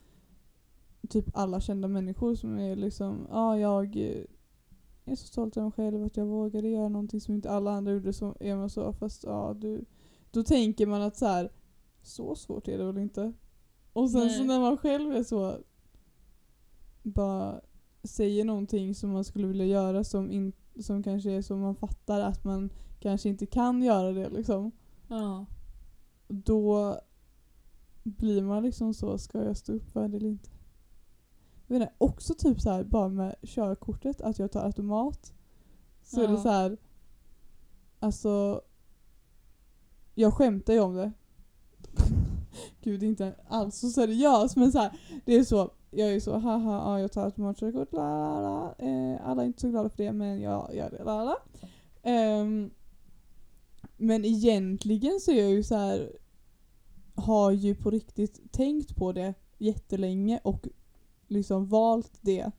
[1.10, 3.96] typ alla kända människor som är liksom, ja ah, jag
[5.06, 7.92] är så stolt över mig själv att jag vågade göra någonting som inte alla andra
[7.92, 9.86] gjorde så är man så fast ja du
[10.32, 11.52] då tänker man att så här
[12.02, 13.34] så svårt är det väl inte.
[13.94, 14.48] Och sen så Nej.
[14.48, 15.58] när man själv är så
[17.04, 17.62] bara
[18.04, 22.20] säger någonting som man skulle vilja göra som, in, som kanske är så man fattar
[22.22, 24.72] att man kanske inte kan göra det liksom.
[25.08, 25.46] Ja.
[26.28, 27.00] Då
[28.04, 30.50] blir man liksom så, ska jag stå upp för det eller inte?
[31.68, 35.34] Jag vet inte, också typ så här bara med körkortet, att jag tar automat.
[36.04, 36.42] Så är det Ja.
[36.42, 36.78] så här.
[38.00, 38.62] alltså
[40.16, 41.12] jag skämtar ju om det.
[42.82, 46.14] Gud, det är inte alls så seriöst men så här, det är så, jag är
[46.14, 48.86] ju så haha, ja, jag tar automatkörkort, la la la.
[48.86, 51.38] Eh, alla är inte så glada för det men jag gör det, la la
[52.04, 52.72] Um,
[53.98, 56.12] men egentligen så är jag ju så här
[57.16, 60.68] har ju på riktigt tänkt på det jättelänge och
[61.28, 62.52] liksom valt det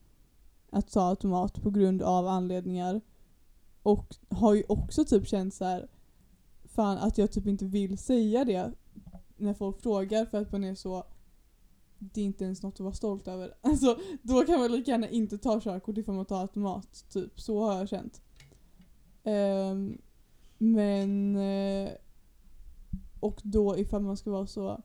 [0.69, 3.01] att ta automat på grund av anledningar
[3.83, 5.87] och har ju också typ känt så här
[6.63, 8.71] fan att jag typ inte vill säga det
[9.37, 11.03] när folk frågar för att man är så
[12.13, 13.53] det är inte ens något att vara stolt över.
[13.61, 17.05] Alltså då kan man lika gärna inte ta körkort ifall man tar automat.
[17.09, 18.21] Typ så har jag känt.
[19.23, 20.01] Um,
[20.57, 21.91] men eh,
[23.19, 24.83] och då ifall man ska vara så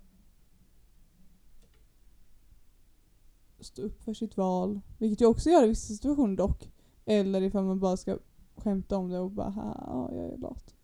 [3.60, 4.80] stå upp för sitt val.
[4.98, 6.70] Vilket jag också gör i vissa situationer dock.
[7.04, 8.18] Eller ifall man bara ska
[8.56, 10.74] skämta om det och bara ja, jag är lat.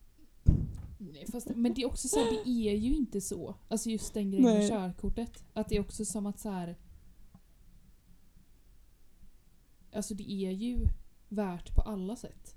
[1.32, 3.54] Fast, men det är också så här, det är ju inte så.
[3.68, 4.68] Alltså just den grejen med Nej.
[4.68, 5.44] körkortet.
[5.52, 6.76] Att det är också som att så här.
[9.92, 10.78] Alltså det är ju
[11.28, 12.56] värt på alla sätt.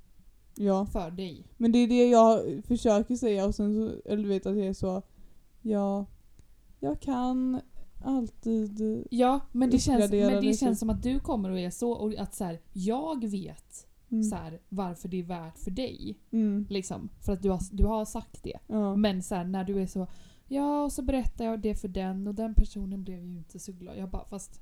[0.56, 0.86] Ja.
[0.86, 1.48] För dig.
[1.58, 4.68] Men det är det jag försöker säga och sen så, eller du vet att jag
[4.68, 5.02] är så,
[5.62, 6.06] ja,
[6.80, 7.62] jag kan
[8.04, 11.70] alltid, Ja, men det, känns, Uppgradera men det känns som att du kommer och är
[11.70, 15.72] så och att så här, jag vet mm, så här, varför det är värt för
[15.72, 16.18] dig.
[16.32, 18.60] mm, Liksom, för att du har, du har sagt det.
[18.68, 18.96] ja.
[18.96, 20.08] Men så här, när du är så
[20.50, 23.72] Ja, och så berättar jag det för den och den personen blev ju inte så
[23.72, 23.98] glad.
[23.98, 24.62] Jag bara fast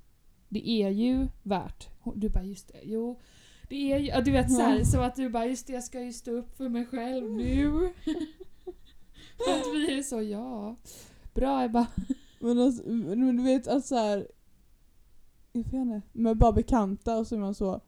[0.49, 1.89] det är ju värt.
[2.15, 3.19] Du bara just det, jo.
[3.69, 6.01] Det är ju, du vet så här, så att du bara just det, jag ska
[6.01, 7.69] ju stå upp för mig själv nu.
[9.45, 10.75] för att vi är så ja.
[11.33, 11.87] Bra Ebba.
[12.39, 14.27] Men, alltså, men du vet att så här,
[15.51, 17.81] jag vet inte, med bara bekanta och så är man så,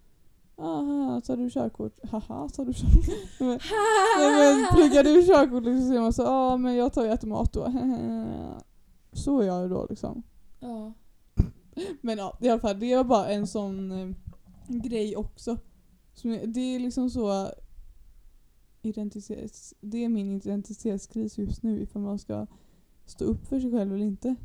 [0.58, 2.00] aha, tar du körkort?
[2.10, 3.08] Haha, tar du körkort?
[3.39, 3.60] men,
[4.20, 7.12] nej, men pluggar du körkort liksom, så är man så, ja men jag tar ju
[7.12, 7.63] automat då.
[9.13, 10.24] så är jag då liksom.
[10.60, 10.93] ja.
[12.02, 14.10] Men ja, i alla fall det var bara en sån eh,
[14.67, 15.58] grej också.
[16.13, 17.52] Som det är liksom så
[18.82, 22.48] identitets, det är min identitetskris just nu ifall man ska
[23.06, 24.36] stå upp för sig själv eller inte.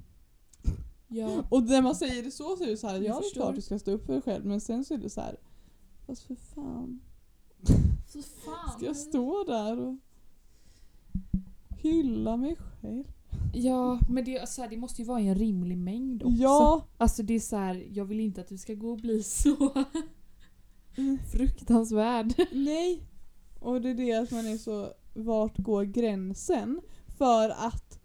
[1.09, 1.45] Ja.
[1.51, 3.23] Och när man säger det så så är det så här, Jag ja det är
[3.23, 3.41] förstår.
[3.41, 5.37] klart du ska stå upp för dig själv men sen så är det så här,
[6.07, 7.01] fast för fan.
[8.09, 8.71] Så fan.
[8.77, 9.97] Ska jag stå där och
[11.79, 13.05] hylla mig själv?
[13.55, 16.37] Ja, men det, är så här, det måste ju vara i en rimlig mängd också.
[16.43, 16.85] Ja!
[16.99, 19.85] Alltså det är så här, jag vill inte att du ska gå och bli så
[20.97, 21.19] Mm.
[21.33, 22.35] fruktansvärd.
[22.53, 23.03] Nej.
[23.61, 26.81] Och det är det att man är så, vart går gränsen?
[27.19, 27.99] För att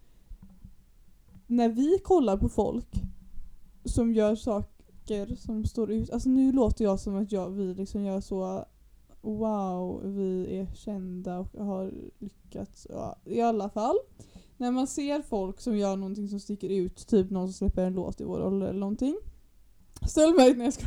[1.47, 3.01] när vi kollar på folk
[3.85, 4.76] som gör saker
[5.37, 8.65] som står ut, alltså nu låter jag som att jag, vi liksom gör så
[9.21, 12.87] wow, vi är kända och har lyckats.
[12.89, 13.95] Ja, I alla fall.
[14.57, 17.93] När man ser folk som gör någonting som sticker ut, typ någon som släpper en
[17.93, 19.17] låt i vår ålder eller någonting.
[20.07, 20.85] Ställ mig när jag ska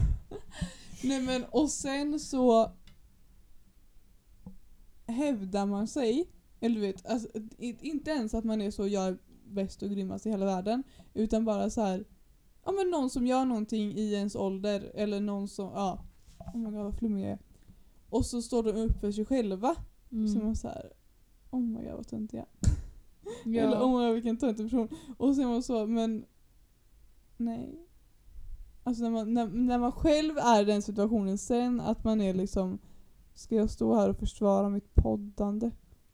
[1.04, 2.72] Nej men och sen så
[5.06, 6.30] hävdar man sig,
[6.61, 7.28] eller du vet, alltså,
[7.59, 10.83] inte ens att man är så jag är bäst och grymmast i hela världen,
[11.14, 12.04] utan bara så här
[12.64, 16.05] ja men någon som gör någonting i ens ålder, eller någon som, ja,
[16.55, 17.38] oh my god vad flummig jag är.
[18.11, 19.75] Och så står de upp för sig själva,
[20.09, 20.44] så Mm.
[20.44, 20.92] man så här.
[21.51, 22.70] oh my god vad töntig jag är.
[23.44, 23.62] Ja.
[23.62, 24.88] Eller oh my god vilken töntig person.
[25.18, 26.25] Och så är man så, men
[27.37, 27.87] nej.
[28.85, 32.35] Alltså när man, när, när man själv är i den situationen sen, att man är
[32.35, 32.79] liksom
[33.35, 35.70] Ska jag stå här och försvara mitt poddande?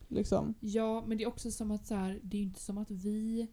[0.09, 0.55] Liksom.
[0.61, 3.49] Ja, men det är också som att så här, det är inte som att vi...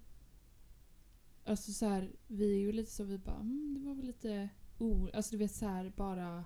[1.46, 4.50] Alltså så här, vi är ju lite så vi bara mm, det var väl lite
[4.78, 5.10] o...
[5.14, 6.46] Alltså du vet så här bara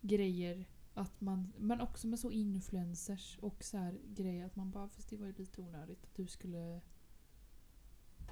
[0.00, 1.52] grejer att man...
[1.58, 5.26] Men också med så influencers och så här grejer att man bara fast det var
[5.26, 6.80] ju lite onödigt att du skulle...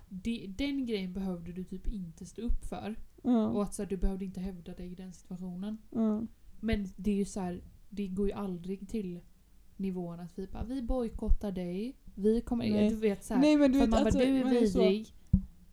[0.08, 2.96] Det, den grejen behövde du typ inte stå upp för.
[3.22, 3.48] Ja.
[3.48, 5.78] Och att så här, du behövde inte hävda dig i den situationen.
[5.90, 6.26] ja.
[6.60, 9.20] Men det är ju så här, det går ju aldrig till
[9.76, 11.96] nivån att vi bara vi bojkottar dig.
[12.14, 12.90] Vi kommer, Nej.
[12.90, 15.14] du vet så här, Nej men du vet man bara alltså, du är vidrig.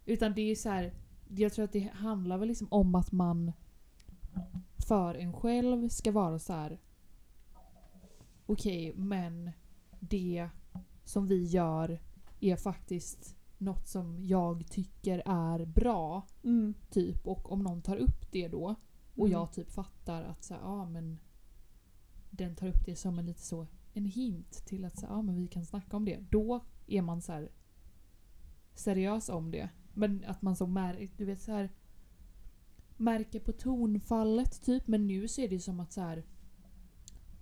[0.10, 0.94] Utan det är så här,
[1.28, 3.52] jag tror att det handlar väl liksom om att man
[4.88, 6.80] för en själv ska vara så här.
[8.46, 9.52] okej men
[10.00, 10.50] det
[11.06, 12.00] som vi gör
[12.40, 16.28] är faktiskt något som jag tycker är bra.
[16.44, 16.74] Mm.
[16.90, 18.76] Typ och om någon tar upp det då
[19.16, 19.32] och Mm.
[19.32, 21.20] jag typ fattar att så här, ja men
[22.30, 25.22] den tar upp det som en lite så en hint till att så här, ja
[25.22, 26.20] men vi kan snacka om det.
[26.30, 27.52] Då är man så här
[28.74, 29.70] seriös om det.
[30.00, 31.70] Men att man så mär, du vet så här
[32.98, 34.88] märker på tonfallet typ.
[34.88, 36.24] Men nu är det som att så här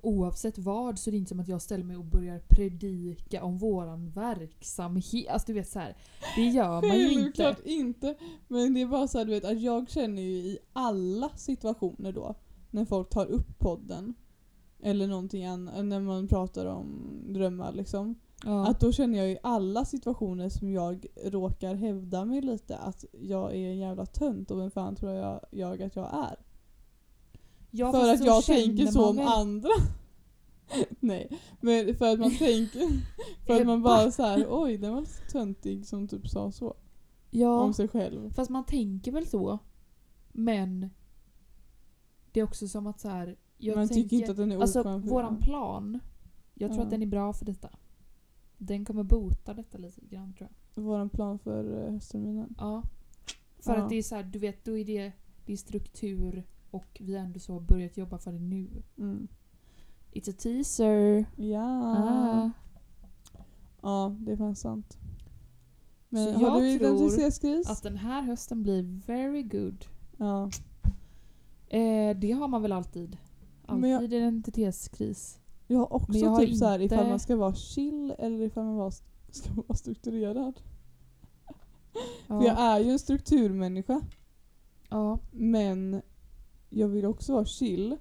[0.02, 3.58] oavsett vad så är det inte som att jag ställer mig och börjar predika om
[3.58, 5.30] våran verksamhet.
[5.30, 5.98] Alltså du vet så här,
[6.36, 7.44] det gör man ju inte.
[7.44, 8.16] Självklart inte.
[8.48, 12.12] Men det är bara så här, du vet att jag känner ju i alla situationer
[12.12, 12.36] då
[12.72, 14.14] när folk tar upp podden
[14.80, 18.16] eller någonting annat, när man pratar om drömmar liksom.
[18.46, 18.68] Ja.
[18.68, 23.56] Att då känner jag i alla situationer som jag råkar hävda mig lite att jag
[23.56, 26.40] är en jävla tönt och vem fan tror jag, jag att jag är?
[27.72, 29.70] Ja, för att jag tänker så om andra.
[31.00, 33.02] Nej, men för att man tänker,
[33.46, 36.76] för att man bara så här, oj den var så töntig som typ sa så
[37.32, 38.34] Ja, om sig själv.
[38.34, 39.60] fast man tänker väl så.
[40.32, 40.90] Men
[42.32, 43.38] det är också som att så här.
[43.58, 46.00] Jag man tänker, tycker inte att den är Alltså våran plan.
[46.54, 46.84] Jag tror Ja.
[46.86, 47.70] att den är bra för detta.
[48.58, 50.84] Den kommer bota detta lite grann tror jag.
[50.84, 52.56] Våran plan för eh, höstterminen.
[52.58, 52.84] Ja.
[53.60, 53.84] För Ja.
[53.84, 55.12] att det är så här, du vet, då är det,
[55.46, 58.68] det är struktur och vi har ändå så börjat jobba för det nu.
[58.98, 59.28] Mm.
[60.12, 61.26] It's a teaser.
[61.36, 61.98] Ja.
[61.98, 62.52] Ah.
[63.82, 64.98] Ja, det är fan sant.
[66.10, 66.80] Men Så har jag du
[67.40, 67.62] tror?
[67.72, 69.86] Att den här hösten blir very good.
[70.18, 70.50] Ja.
[71.70, 73.18] Eh, det har man väl alltid.
[73.66, 75.40] Alltid jag- identitetskris.
[75.68, 78.14] Jag har också Men jag har typ så här ifall inte- man ska vara chill
[78.20, 78.92] eller ifall man var,
[79.32, 80.60] ska vara strukturerad.
[82.28, 82.40] Ja.
[82.40, 84.02] För jag är ju en strukturmänniska.
[84.90, 85.20] ja.
[85.32, 86.02] Men
[86.70, 87.98] jag vill också vara chill.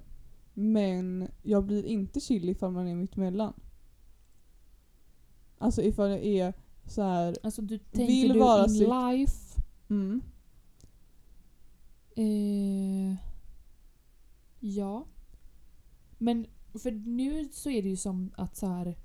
[0.54, 3.52] Men jag blir inte chill ifall man är mittemellan.
[5.58, 6.54] Alltså ifall jag är
[6.86, 7.36] så här.
[7.42, 9.60] Alltså du Vill tänker du vara in sitt- life.
[9.88, 10.22] Mm,
[12.18, 13.16] Eh,
[14.60, 15.06] ja.
[16.18, 16.46] Men
[16.78, 18.98] för nu så är det ju som att så här.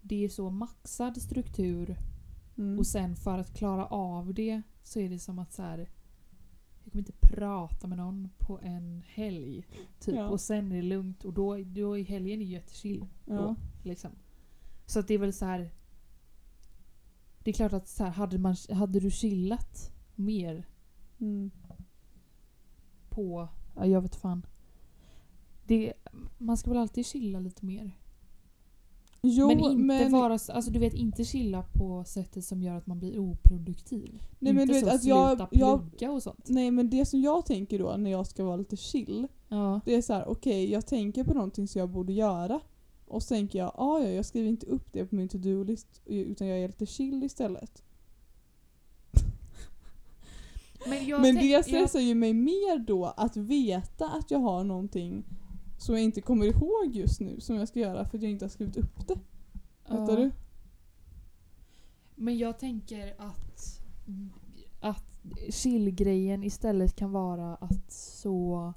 [0.00, 1.98] Det är så maxad struktur
[2.58, 2.78] mm.
[2.78, 5.78] och sen för att klara av det så är det som att så här.
[6.84, 9.66] Jag kommer inte prata med någon på en helg.
[10.00, 10.14] Typ.
[10.14, 10.28] Ja.
[10.28, 13.06] Och sen är det lugnt och då, då är helgen jättechill.
[13.26, 13.34] ja.
[13.34, 13.56] då.
[13.82, 14.10] Liksom.
[14.86, 15.70] Så att det är väl så här.
[17.38, 20.66] Det är klart att så här, hade, man, hade du chillat mer
[21.22, 21.50] Mm.
[23.10, 23.48] på...
[23.76, 24.46] Ja, jag vet fan.
[25.66, 25.92] Det,
[26.38, 27.90] man ska väl alltid chilla lite mer.
[29.22, 30.32] Jo, men inte men, vara...
[30.32, 34.22] Alltså du vet, inte chilla på sättet som gör att man blir oproduktiv.
[34.38, 36.48] Nej, men inte du vet så att jag- sluta jag- plugga och sånt.
[36.48, 39.28] Nej men det som jag tänker då när jag ska vara lite chill.
[39.48, 39.80] Ja.
[39.84, 42.60] Det är så här: okej jag tänker på någonting som jag borde göra.
[43.06, 46.46] Och så tänker jag, ah, ja jag skriver inte upp det på min to-do-list utan
[46.46, 47.82] jag är lite chill istället.
[50.88, 55.24] Men, jag Men det stressar ju mig mer då att veta att jag har någonting
[55.82, 58.44] som jag inte kommer ihåg just nu som jag ska göra för att jag inte
[58.44, 59.18] har skrivit upp det.
[59.88, 59.96] ja.
[59.96, 60.30] Fattar du?
[62.14, 63.80] Men jag tänker att,
[64.80, 65.04] att
[65.50, 68.72] chillgrejen istället kan vara att så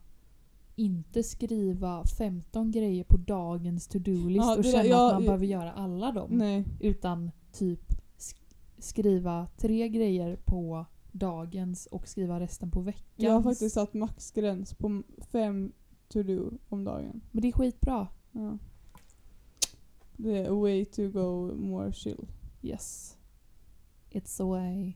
[0.76, 5.46] inte skriva 15 grejer på dagens to-do-list Ja, och där- känna jag- att man behöver
[5.46, 6.30] göra alla dem.
[6.32, 6.66] Nej.
[6.80, 8.44] Utan typ sk-
[8.78, 13.06] skriva tre grejer på dagens och skriva resten på veckans.
[13.16, 15.04] Jag har faktiskt satt maxgräns på m-
[16.14, 17.22] fem to-do om dagen.
[17.32, 18.08] Men det är skitbra.
[18.32, 18.58] Ja.
[20.18, 22.28] Det är a way to go more chill.
[22.62, 23.18] Yes.
[24.12, 24.94] It's a way.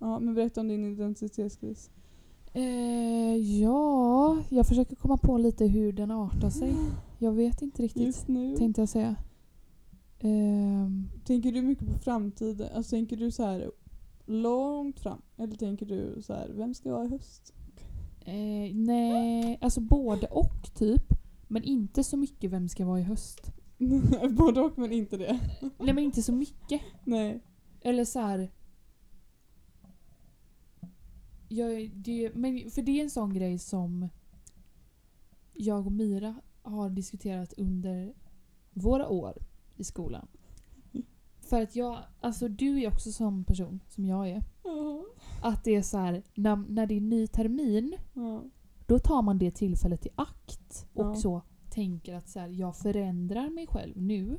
[0.00, 1.90] Ja, men berätta om din identitetskris.
[2.52, 6.74] Eh, ja, jag försöker komma på lite hur den artar sig.
[7.18, 8.02] Jag vet inte riktigt.
[8.06, 8.56] Just nu.
[8.56, 9.16] Tänkte jag säga.
[10.20, 12.68] Ehm, Tänker du mycket på framtiden?
[12.74, 13.70] Alltså tänker du så här
[14.26, 15.22] långt fram?
[15.36, 17.54] Eller tänker du så här, vem ska vara i höst?
[18.26, 21.04] Eh, nej, alltså både och typ.
[21.48, 23.52] Men inte så mycket vem ska vara i höst.
[24.30, 25.40] Både och men inte det.
[25.60, 26.80] Nej men inte så mycket.
[27.04, 27.40] Nej.
[27.80, 28.50] Eller så här.
[31.48, 34.08] Jag, det, men för det är en sån grej som
[35.54, 38.14] jag och Mira har diskuterat under
[38.70, 39.38] våra år
[39.76, 40.28] i skolan.
[41.52, 44.42] För att jag, alltså du är också sån person som jag är.
[44.64, 45.04] Ja.
[45.42, 48.42] Att det är så här, när, när det är ny termin, Ja.
[48.86, 51.14] då tar man det tillfället i akt och Ja.
[51.14, 54.38] så tänker att så här, jag förändrar mig själv nu.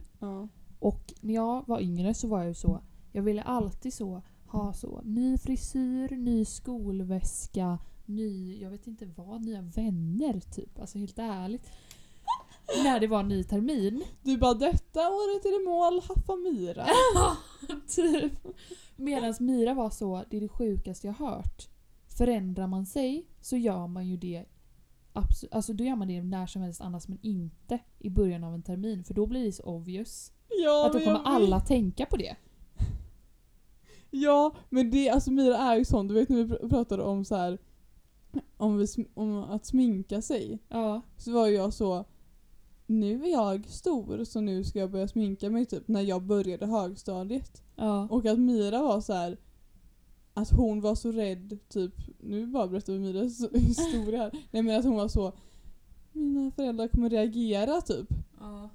[0.79, 2.79] Och när jag var yngre så var jag ju så,
[3.11, 9.41] jag ville alltid så ha så ny frisyr, ny skolväska, ny, jag vet inte vad,
[9.45, 10.79] nya vänner typ.
[10.79, 11.71] Alltså helt ärligt.
[12.83, 14.03] När det var ny termin.
[14.23, 16.85] Du bara detta året är det mål, haffa Mira.
[17.95, 18.33] typ.
[18.95, 21.67] Medan Mira var så, det är det sjukaste jag hört.
[22.17, 24.45] Förändrar man sig så gör man ju det
[25.13, 28.53] abs- Alltså då gör man det när som helst annars men inte i början av
[28.53, 30.31] en termin för då blir det så obvious.
[30.63, 32.35] Ja, att då kommer alla tänka på det.
[34.11, 37.25] Ja, men det, alltså Mira är ju sån, du vet när vi pr- pratade om
[37.25, 37.57] så här
[38.57, 40.59] om, vi, om att sminka sig.
[40.69, 41.01] Ja.
[41.17, 42.05] Så var jag så,
[42.85, 46.65] nu är jag stor så nu ska jag börja sminka mig typ när jag började
[46.65, 47.63] högstadiet.
[47.75, 48.07] Ja.
[48.11, 49.37] Och att Mira var så här
[50.33, 54.31] att hon var så rädd, typ, nu bara berättar vi Miras historia här.
[54.51, 55.33] Nej men att hon var så,
[56.11, 58.07] mina föräldrar kommer reagera typ.
[58.39, 58.69] ja.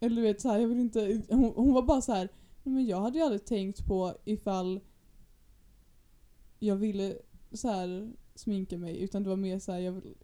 [0.00, 2.28] Eller du vet så här, jag vill inte, hon, hon var bara så här,
[2.62, 4.80] "Nej, men jag hade ju aldrig tänkt på ifall
[6.58, 7.16] jag ville
[7.52, 10.14] så här sminka mig utan det var mer så här, jag vill,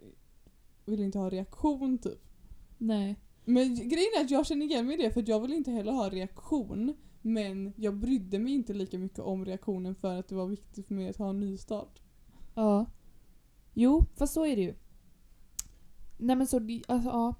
[0.85, 2.21] vill inte ha reaktion typ.
[2.79, 3.17] Nej.
[3.53, 5.93] Men grejen är att jag känner igen mig i det för jag vill inte heller
[5.93, 10.47] ha reaktion men jag brydde mig inte lika mycket om reaktionen för att det var
[10.47, 12.03] viktigt för mig att ha en nystart.
[12.55, 12.87] Ja.
[13.75, 14.75] Jo, fast så är det ju.
[16.19, 16.57] Nej men så,
[16.89, 17.35] alltså ja.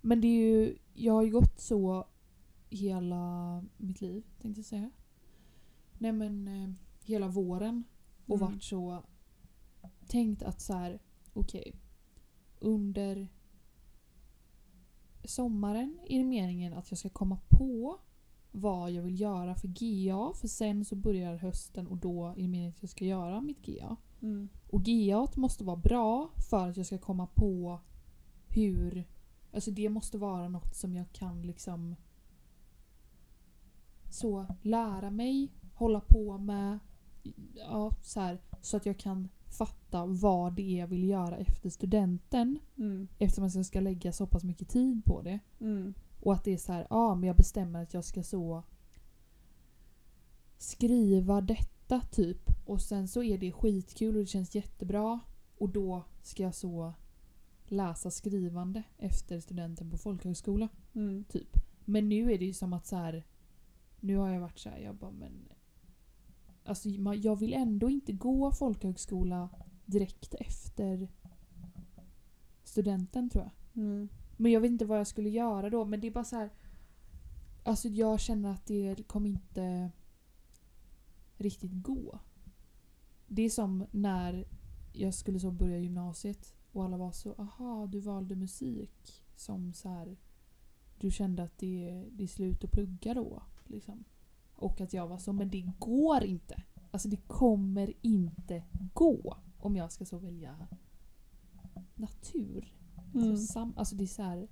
[0.00, 2.06] Men det är ju, jag har ju gått så
[2.70, 4.90] hela mitt liv, tänkte jag säga.
[5.98, 6.70] Nej men eh,
[7.04, 7.84] hela våren
[8.26, 8.48] och Mm.
[8.50, 9.02] varit så
[10.08, 10.98] tänkt att så här,
[11.32, 11.74] okej.
[12.60, 13.28] under
[15.26, 17.98] sommaren är det meningen att jag ska komma på
[18.52, 22.48] vad jag vill göra för GA för sen så börjar hösten och då är det
[22.48, 23.96] meningen att jag ska göra mitt GA.
[24.22, 24.48] Mm.
[24.70, 27.80] Och GA måste vara bra för att jag ska komma på
[28.48, 29.04] hur...
[29.52, 31.96] Alltså det måste vara något som jag kan liksom...
[34.10, 36.78] Så lära mig, hålla på med.
[37.54, 41.70] Ja, så, här, så att jag kan fatta vad det är jag vill göra efter
[41.70, 42.58] studenten.
[42.76, 43.08] Mm.
[43.18, 45.38] Eftersom jag ska lägga så pass mycket tid på det.
[45.60, 45.94] Mm.
[46.20, 48.62] Och att det är så här, ja men jag bestämmer att jag ska så
[50.58, 52.50] skriva detta typ.
[52.66, 55.20] Och sen så är det skitkul och det känns jättebra.
[55.58, 56.94] Och då ska jag så
[57.64, 60.68] läsa skrivande efter studenten på folkhögskola.
[60.94, 61.24] Mm.
[61.24, 61.56] Typ.
[61.84, 63.24] Men nu är det ju som att så här.
[64.00, 65.48] Nu har jag varit så här, jag bara men...
[66.66, 69.48] Alltså jag vill ändå inte gå folkhögskola
[69.84, 71.08] direkt efter
[72.64, 73.82] studenten tror jag.
[73.82, 74.08] Mm.
[74.36, 75.84] Men jag vet inte vad jag skulle göra då.
[75.84, 76.50] Men det är bara så här.
[77.62, 79.90] Alltså jag känner att det kommer inte
[81.36, 82.18] riktigt gå.
[83.26, 84.46] Det är som när
[84.92, 89.88] jag skulle så börja gymnasiet och alla var så aha du valde musik som så
[89.88, 90.16] här.
[90.98, 93.42] Du kände att det, det är slut att plugga då.
[93.64, 94.04] Liksom.
[94.56, 96.62] Och att jag var så men det går inte.
[96.90, 100.68] Alltså det kommer inte gå om jag ska så välja
[101.94, 102.74] natur.
[103.14, 103.30] Mm.
[103.30, 104.48] Alltså, sam, alltså det är så här,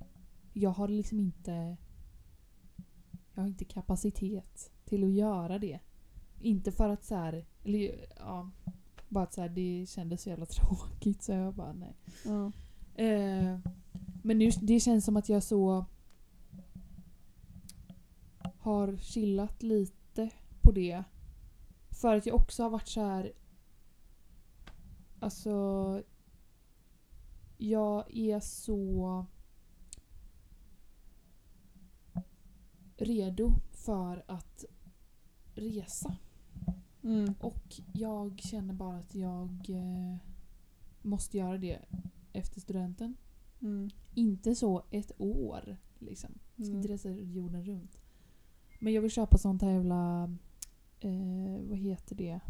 [0.53, 1.77] jag har liksom inte
[3.35, 5.81] jag har inte kapacitet till att göra det.
[6.41, 8.51] Inte för att så här, eller ja,
[9.09, 11.97] bara att så här, det kändes så jävla tråkigt så jag bara nej.
[12.25, 12.53] Ja.
[13.03, 13.59] Eh,
[14.23, 15.87] men nu, det känns som att jag så
[18.65, 20.31] har chillat lite
[20.63, 21.05] på det.
[21.91, 23.33] För att jag också har varit så här.
[25.21, 26.03] Alltså
[27.59, 29.27] jag är så
[32.97, 34.65] redo för att
[35.55, 36.17] resa.
[37.03, 37.35] Mm.
[37.41, 40.17] Och jag känner bara att jag eh,
[41.03, 41.79] måste göra det
[42.33, 43.17] efter studenten.
[43.61, 43.91] Mm.
[44.15, 46.39] Inte så ett år liksom.
[46.57, 46.83] Jag ska Mm.
[46.83, 47.99] inte resa jorden runt.
[48.85, 50.31] Men jag vill köpa sånt här jävla...
[51.01, 52.41] Eh, vad heter det?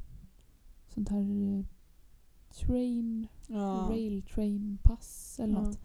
[0.89, 1.21] Sånt här...
[1.21, 1.65] Eh,
[2.51, 3.27] train...
[3.47, 3.87] Ja.
[3.91, 5.63] Rail train pass eller Ja.
[5.63, 5.79] något.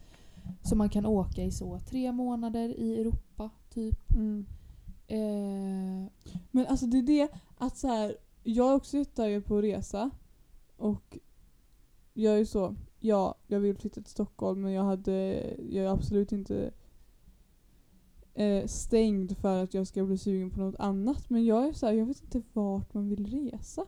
[0.62, 4.12] Så man kan åka i så tre månader i Europa typ.
[4.12, 4.46] Mm.
[5.08, 6.12] Eh,
[6.52, 10.12] Men alltså det är det att så här, jag också jättetaggad på att resa.
[10.78, 11.18] Och
[12.14, 16.32] jag är så, ja, jag vill flytta till Stockholm men jag hade, jag är absolut
[16.32, 16.72] inte
[18.40, 21.30] eh, stängd för att jag ska bli sugen på något annat.
[21.30, 23.86] Men jag är så här, jag vet inte vart man vill resa.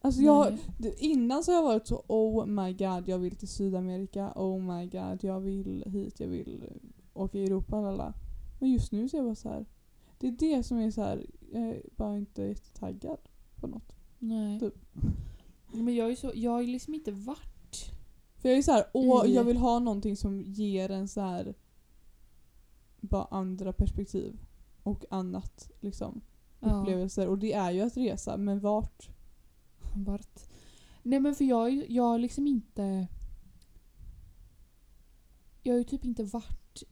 [0.00, 0.58] Alltså jag,
[0.98, 4.86] innan så har jag varit så oh my god jag vill till Sydamerika, oh my
[4.86, 8.14] god jag vill hit, jag vill eh, åka i Europa lala.
[8.60, 9.66] Men just nu så är jag bara så här.
[10.18, 11.26] Det är det som är så här.
[11.52, 13.18] jag är bara inte jättetaggad
[13.60, 13.96] på något.
[14.18, 14.60] Nej.
[14.60, 14.74] Typ.
[15.72, 17.90] Men jag är så, jag har liksom inte varit...
[18.36, 21.20] För jag är så här, åh I- jag vill ha någonting som ger en så
[21.20, 21.54] här
[23.06, 24.38] bara andra perspektiv
[24.82, 26.20] och annat liksom.
[26.60, 26.80] Ja.
[26.80, 29.08] Upplevelser och det är ju att resa men vart?
[29.94, 30.40] Vart?
[31.02, 33.08] Nej men för jag, har liksom inte...
[35.62, 36.82] Jag har ju typ inte varit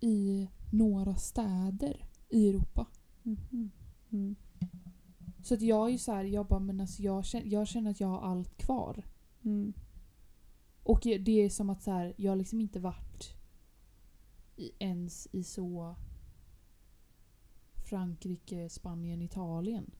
[0.00, 2.86] i några städer i Europa.
[3.22, 3.70] Mhm.
[4.10, 4.36] Mm.
[5.42, 7.90] Så att jag är ju så här, jag bara men alltså jag känner, jag känner
[7.90, 9.02] att jag har allt kvar.
[9.44, 9.72] Mm.
[10.82, 13.11] Och det är som att så här, jag har liksom inte varit
[14.56, 15.94] i, ens i så
[17.84, 19.90] Frankrike, Spanien, Italien.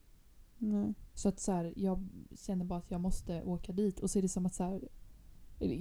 [0.59, 0.95] Nej.
[1.15, 4.23] Så att så här, jag känner bara att jag måste åka dit och så är
[4.23, 4.89] det som att så här,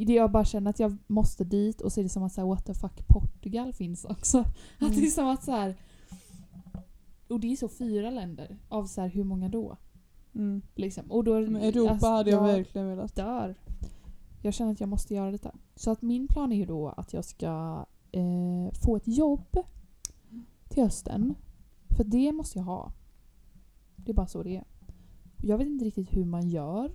[0.08, 2.48] jag bara känner att jag måste dit och så är det som att så här,
[2.48, 4.38] what the fuck Portugal finns också.
[4.80, 5.10] Att det är Mm.
[5.12, 5.76] som att så här,
[7.28, 9.78] och det är så fyra länder av så här, hur många då?
[10.36, 10.62] Mm.
[10.76, 11.12] Liksom.
[11.12, 13.16] Och då, Men Europa alltså, hade jag verkligen velat.
[13.16, 13.56] dör.
[14.42, 15.56] Jag känner att jag måste göra detta.
[15.76, 19.57] Så att min plan är ju då att jag ska eh, få ett jobb
[20.70, 21.36] till hösten.
[21.97, 22.91] För det måste jag ha.
[23.95, 24.64] Det är bara så det är.
[25.38, 26.86] Jag vet inte riktigt hur man gör.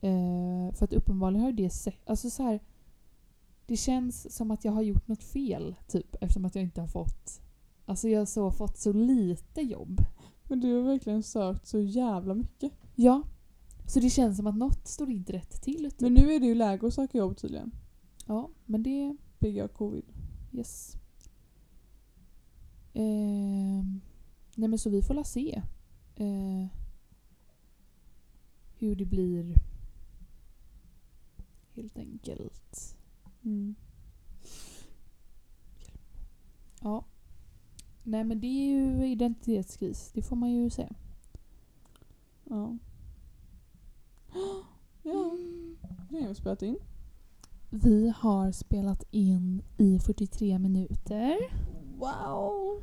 [0.00, 2.08] Eh, för att uppenbarligen har det sett...
[2.08, 2.60] Alltså så här,
[3.66, 6.88] Det känns som att jag har gjort något fel typ eftersom att jag inte har
[6.88, 7.40] fått...
[7.84, 10.00] Alltså jag har så fått så lite jobb.
[10.44, 12.72] Men du har verkligen sökt så jävla mycket.
[12.94, 13.22] Ja.
[13.86, 15.90] Så det känns som att något står inte rätt till.
[15.90, 16.00] Typ.
[16.00, 17.72] Men nu är det ju läge att söka jobb tydligen.
[18.26, 19.16] Ja, men det...
[19.38, 20.04] Bigga covid.
[20.52, 20.96] Yes.
[22.94, 24.00] Ehm,
[24.56, 25.62] nej men så vi får la se.
[26.16, 26.66] Eh,
[28.78, 29.54] hur det blir.
[31.74, 32.96] Helt enkelt.
[33.42, 33.74] Mm.
[36.80, 37.04] Ja.
[38.02, 40.10] Nej men det är ju identitetskris.
[40.14, 40.94] Det får man ju säga.
[42.44, 42.78] Ja.
[45.02, 45.36] Ja,
[46.10, 46.78] det har vi spelat in.
[47.70, 51.36] Vi har spelat in i 43 minuter.
[51.98, 52.82] Wow!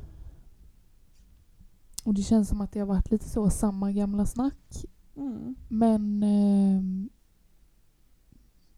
[2.04, 4.84] Och det känns som att det har varit lite så samma gamla snack.
[5.16, 5.54] Mm.
[5.68, 7.08] Men ehm,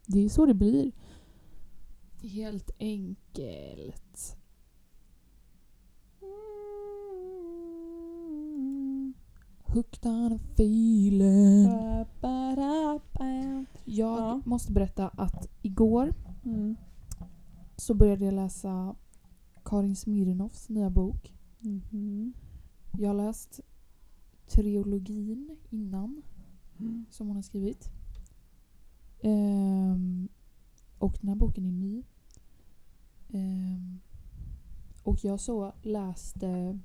[0.06, 0.92] det är så det blir.
[2.22, 4.36] Helt enkelt.
[9.68, 11.64] Hooked on a feeling.
[13.84, 14.40] Jag Ja.
[14.44, 16.14] måste berätta att igår
[16.44, 16.76] Mm.
[17.76, 18.94] så började jag läsa
[19.64, 21.32] Karin Smirnoffs nya bok.
[21.60, 22.32] Mhm.
[22.98, 23.60] Jag har läst
[24.46, 26.22] Triologin innan
[26.78, 27.04] Mm.
[27.10, 27.90] som hon har skrivit.
[29.22, 30.28] Ehm,
[30.98, 32.02] och den här boken är ny.
[33.28, 33.98] Ehm,
[35.02, 36.78] och jag så läste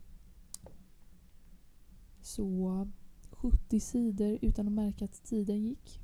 [2.32, 2.88] så
[3.32, 6.02] 70 sidor utan att märka att tiden gick.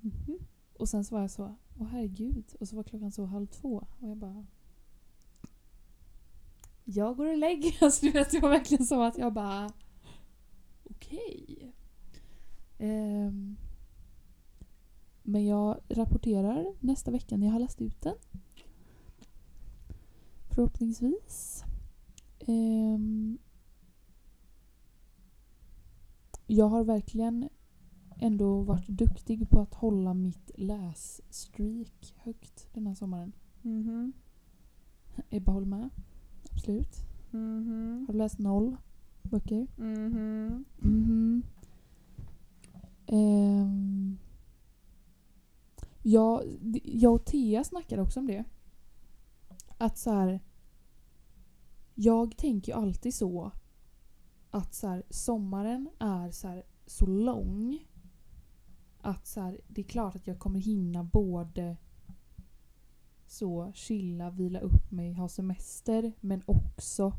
[0.00, 0.38] Mhm.
[0.78, 2.54] Och sen så var jag så, åh herregud.
[2.60, 3.86] Och så var klockan så halv två.
[4.00, 4.46] Och jag bara...
[6.84, 9.70] Jag går och lägger alltså, du vet, Det var verkligen så att jag bara...
[10.84, 11.72] Okej.
[12.78, 13.56] Um,
[15.22, 18.16] men jag rapporterar nästa vecka när jag har läst ut den.
[20.50, 21.64] Förhoppningsvis.
[22.46, 23.38] Um,
[26.46, 27.48] jag har verkligen
[28.18, 33.32] ändå varit duktig på att hålla mitt lässtreak högt den här sommaren.
[33.62, 34.12] Mhm.
[35.30, 35.88] Ebba håller med.
[36.52, 36.96] Absolut.
[37.30, 38.04] Mhm.
[38.06, 38.76] Har du läst noll
[39.22, 39.66] böcker?
[39.76, 40.64] Mhm.
[40.78, 41.42] Mhm.
[43.06, 44.18] Ehm,
[46.02, 48.44] ja, d- jag och Thea snackade också om det.
[49.78, 50.40] Att så här.
[51.94, 53.52] Jag tänker ju alltid så
[54.56, 57.86] att så här, sommaren är så, här, så lång
[59.00, 61.76] att så här, det är klart att jag kommer hinna både
[63.26, 67.12] så chilla, vila upp mig, ha semester men också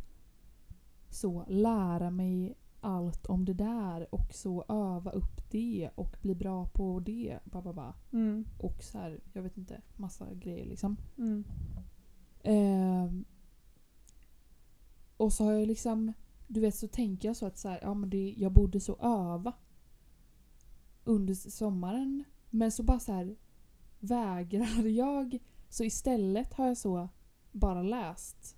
[1.09, 6.65] så lära mig allt om det där och så öva upp det och bli bra
[6.65, 7.39] på det.
[7.43, 7.93] Ba, ba, ba.
[8.11, 8.45] Mm.
[8.59, 10.97] Och så här, jag vet inte, massa grejer liksom.
[11.17, 11.43] Mm.
[12.43, 13.25] Ehm,
[15.17, 16.13] och så har jag liksom
[16.47, 18.95] du vet så tänker jag så att så här, ja, men det, jag borde så
[18.95, 19.53] öva
[21.03, 22.23] under sommaren.
[22.49, 23.35] Men så bara så här
[23.99, 25.37] vägrar jag.
[25.69, 27.09] Så istället har jag så
[27.51, 28.57] bara läst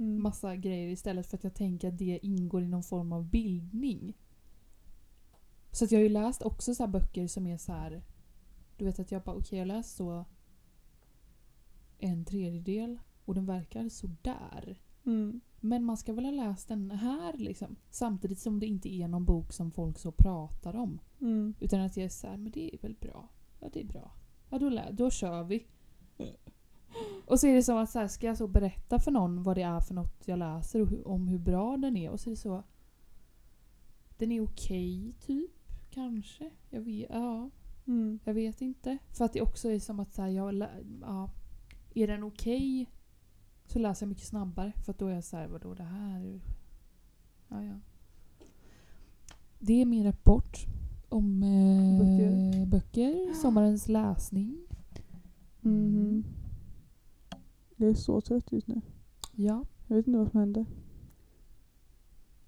[0.00, 0.22] Mm.
[0.22, 4.16] massa grejer istället för att jag tänker att det ingår i någon form av bildning.
[5.72, 8.02] Så att jag har ju läst också så här böcker som är så här.
[8.76, 10.24] Du vet att jag bara okej jag har läst så
[11.98, 14.80] en tredjedel och den verkar sådär.
[15.06, 15.40] Mm.
[15.70, 17.76] Men man ska väl ha läst den här liksom.
[17.90, 20.98] Samtidigt som det inte är någon bok som folk så pratar om.
[21.20, 21.54] Mm.
[21.60, 23.28] Utan att jag är så här, men det är väl bra.
[23.60, 24.10] Ja det är bra.
[24.50, 25.66] Ja då, lä- då kör vi.
[27.26, 29.56] Och så är det som att så här, ska jag så berätta för någon vad
[29.56, 32.10] det är för något jag läser och hur, om hur bra den är.
[32.10, 32.62] Och så är det så...
[34.18, 35.50] Den är okej typ,
[35.90, 36.50] kanske.
[36.70, 37.50] Jag vet, ja,
[37.86, 38.18] Mm.
[38.24, 38.98] jag vet inte.
[39.10, 40.66] För att det också är som att så här, jag,
[41.00, 41.30] ja,
[41.94, 42.86] är den okej
[43.70, 44.72] så läser jag mycket snabbare.
[44.84, 46.40] För att då är jag så här, vadå det här?
[47.48, 47.74] Ja, ja.
[49.58, 50.66] Det är min rapport
[51.08, 52.66] om eh, Böcker.
[52.66, 53.34] böcker.
[53.34, 54.58] Sommarens läsning.
[55.60, 56.24] Mhm.
[57.76, 58.80] Jag är så trött just nu.
[59.32, 59.64] Ja.
[59.86, 60.64] Jag vet inte vad som hände.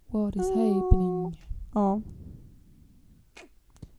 [0.06, 0.54] What is Ah.
[0.54, 1.40] happening?
[1.74, 2.02] Ja.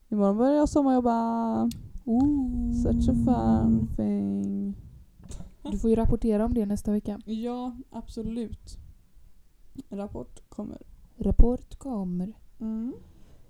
[0.09, 1.69] Imorgon börjar jag sommarjobba.
[2.05, 2.71] Ooh.
[2.73, 4.75] Such a fun thing.
[5.71, 7.21] Du får ju rapportera om det nästa vecka.
[7.25, 8.77] Ja, absolut.
[9.89, 10.81] Rapport kommer.
[11.17, 12.33] Rapport kommer.
[12.59, 12.93] Mm.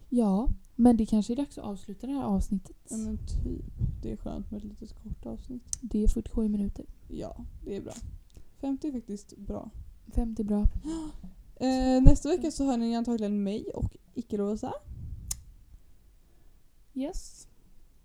[0.10, 2.78] Ja, men det kanske är dags att avsluta det här avsnittet.
[2.90, 3.66] Ja men typ.
[4.02, 5.64] Det är skönt med ett litet kort avsnitt.
[5.82, 6.86] Det är 47 minuter.
[7.08, 7.94] Ja, det är bra.
[8.62, 9.70] 50 är faktiskt bra.
[10.08, 10.68] 50 bra.
[11.56, 14.74] Eh, nästa vecka så hör ni antagligen mig och Icke-Rosa.
[16.94, 17.48] Yes.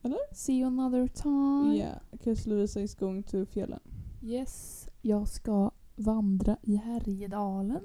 [0.03, 0.35] Eller?
[0.35, 1.77] See you another time.
[1.77, 3.81] Yeah, cause Lovisa is going to fjällen.
[4.23, 4.89] Yes.
[5.03, 7.83] Jag ska vandra i Härjedalen.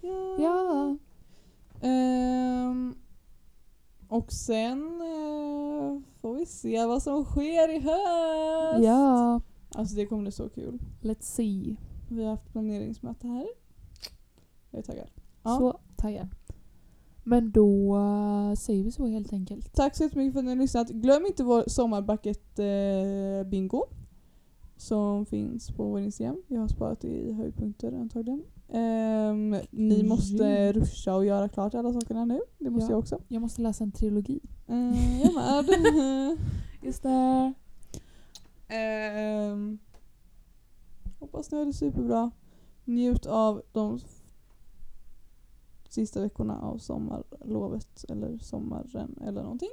[0.00, 0.36] Ja.
[0.40, 0.96] Ja.
[1.80, 2.94] Ehm,
[4.08, 8.84] och sen eh, får vi se vad som sker i höst.
[8.84, 9.40] Ja.
[9.74, 10.78] Alltså det kommer bli så kul.
[11.00, 11.76] Let's see.
[12.10, 13.46] Vi har haft planeringsmöte här.
[14.70, 15.10] Jag är taggad.
[15.42, 15.58] Ja.
[15.58, 16.28] Så taggad.
[17.24, 19.74] Men då eh, säger vi så helt enkelt.
[19.74, 20.88] Tack så jättemycket för att ni har lyssnat.
[20.88, 23.48] Glöm inte vår sommarbucket eh.
[24.80, 26.42] Som finns på vår Instagram.
[26.48, 28.42] Jag har sparat det i höjdpunkter antagligen.
[28.68, 30.72] Ehm, ni måste Mm.
[30.72, 32.40] ruscha och göra klart alla sakerna nu.
[32.58, 32.90] Det måste Ja.
[32.90, 33.20] jag också.
[33.28, 34.40] Jag måste läsa en trilogi.
[34.70, 35.64] Uh, jag med.
[36.82, 37.52] Just det.
[38.68, 39.78] Ehm,
[41.18, 42.30] hoppas ni har det superbra.
[42.84, 43.98] Njut av de
[45.88, 49.70] sista veckorna av sommarlovet eller sommaren eller någonting.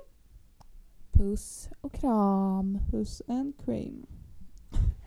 [1.12, 2.80] Puss och kram.
[2.92, 4.06] Puss and cream.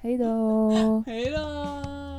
[0.02, 1.02] Hej då.
[1.06, 2.09] Hej då!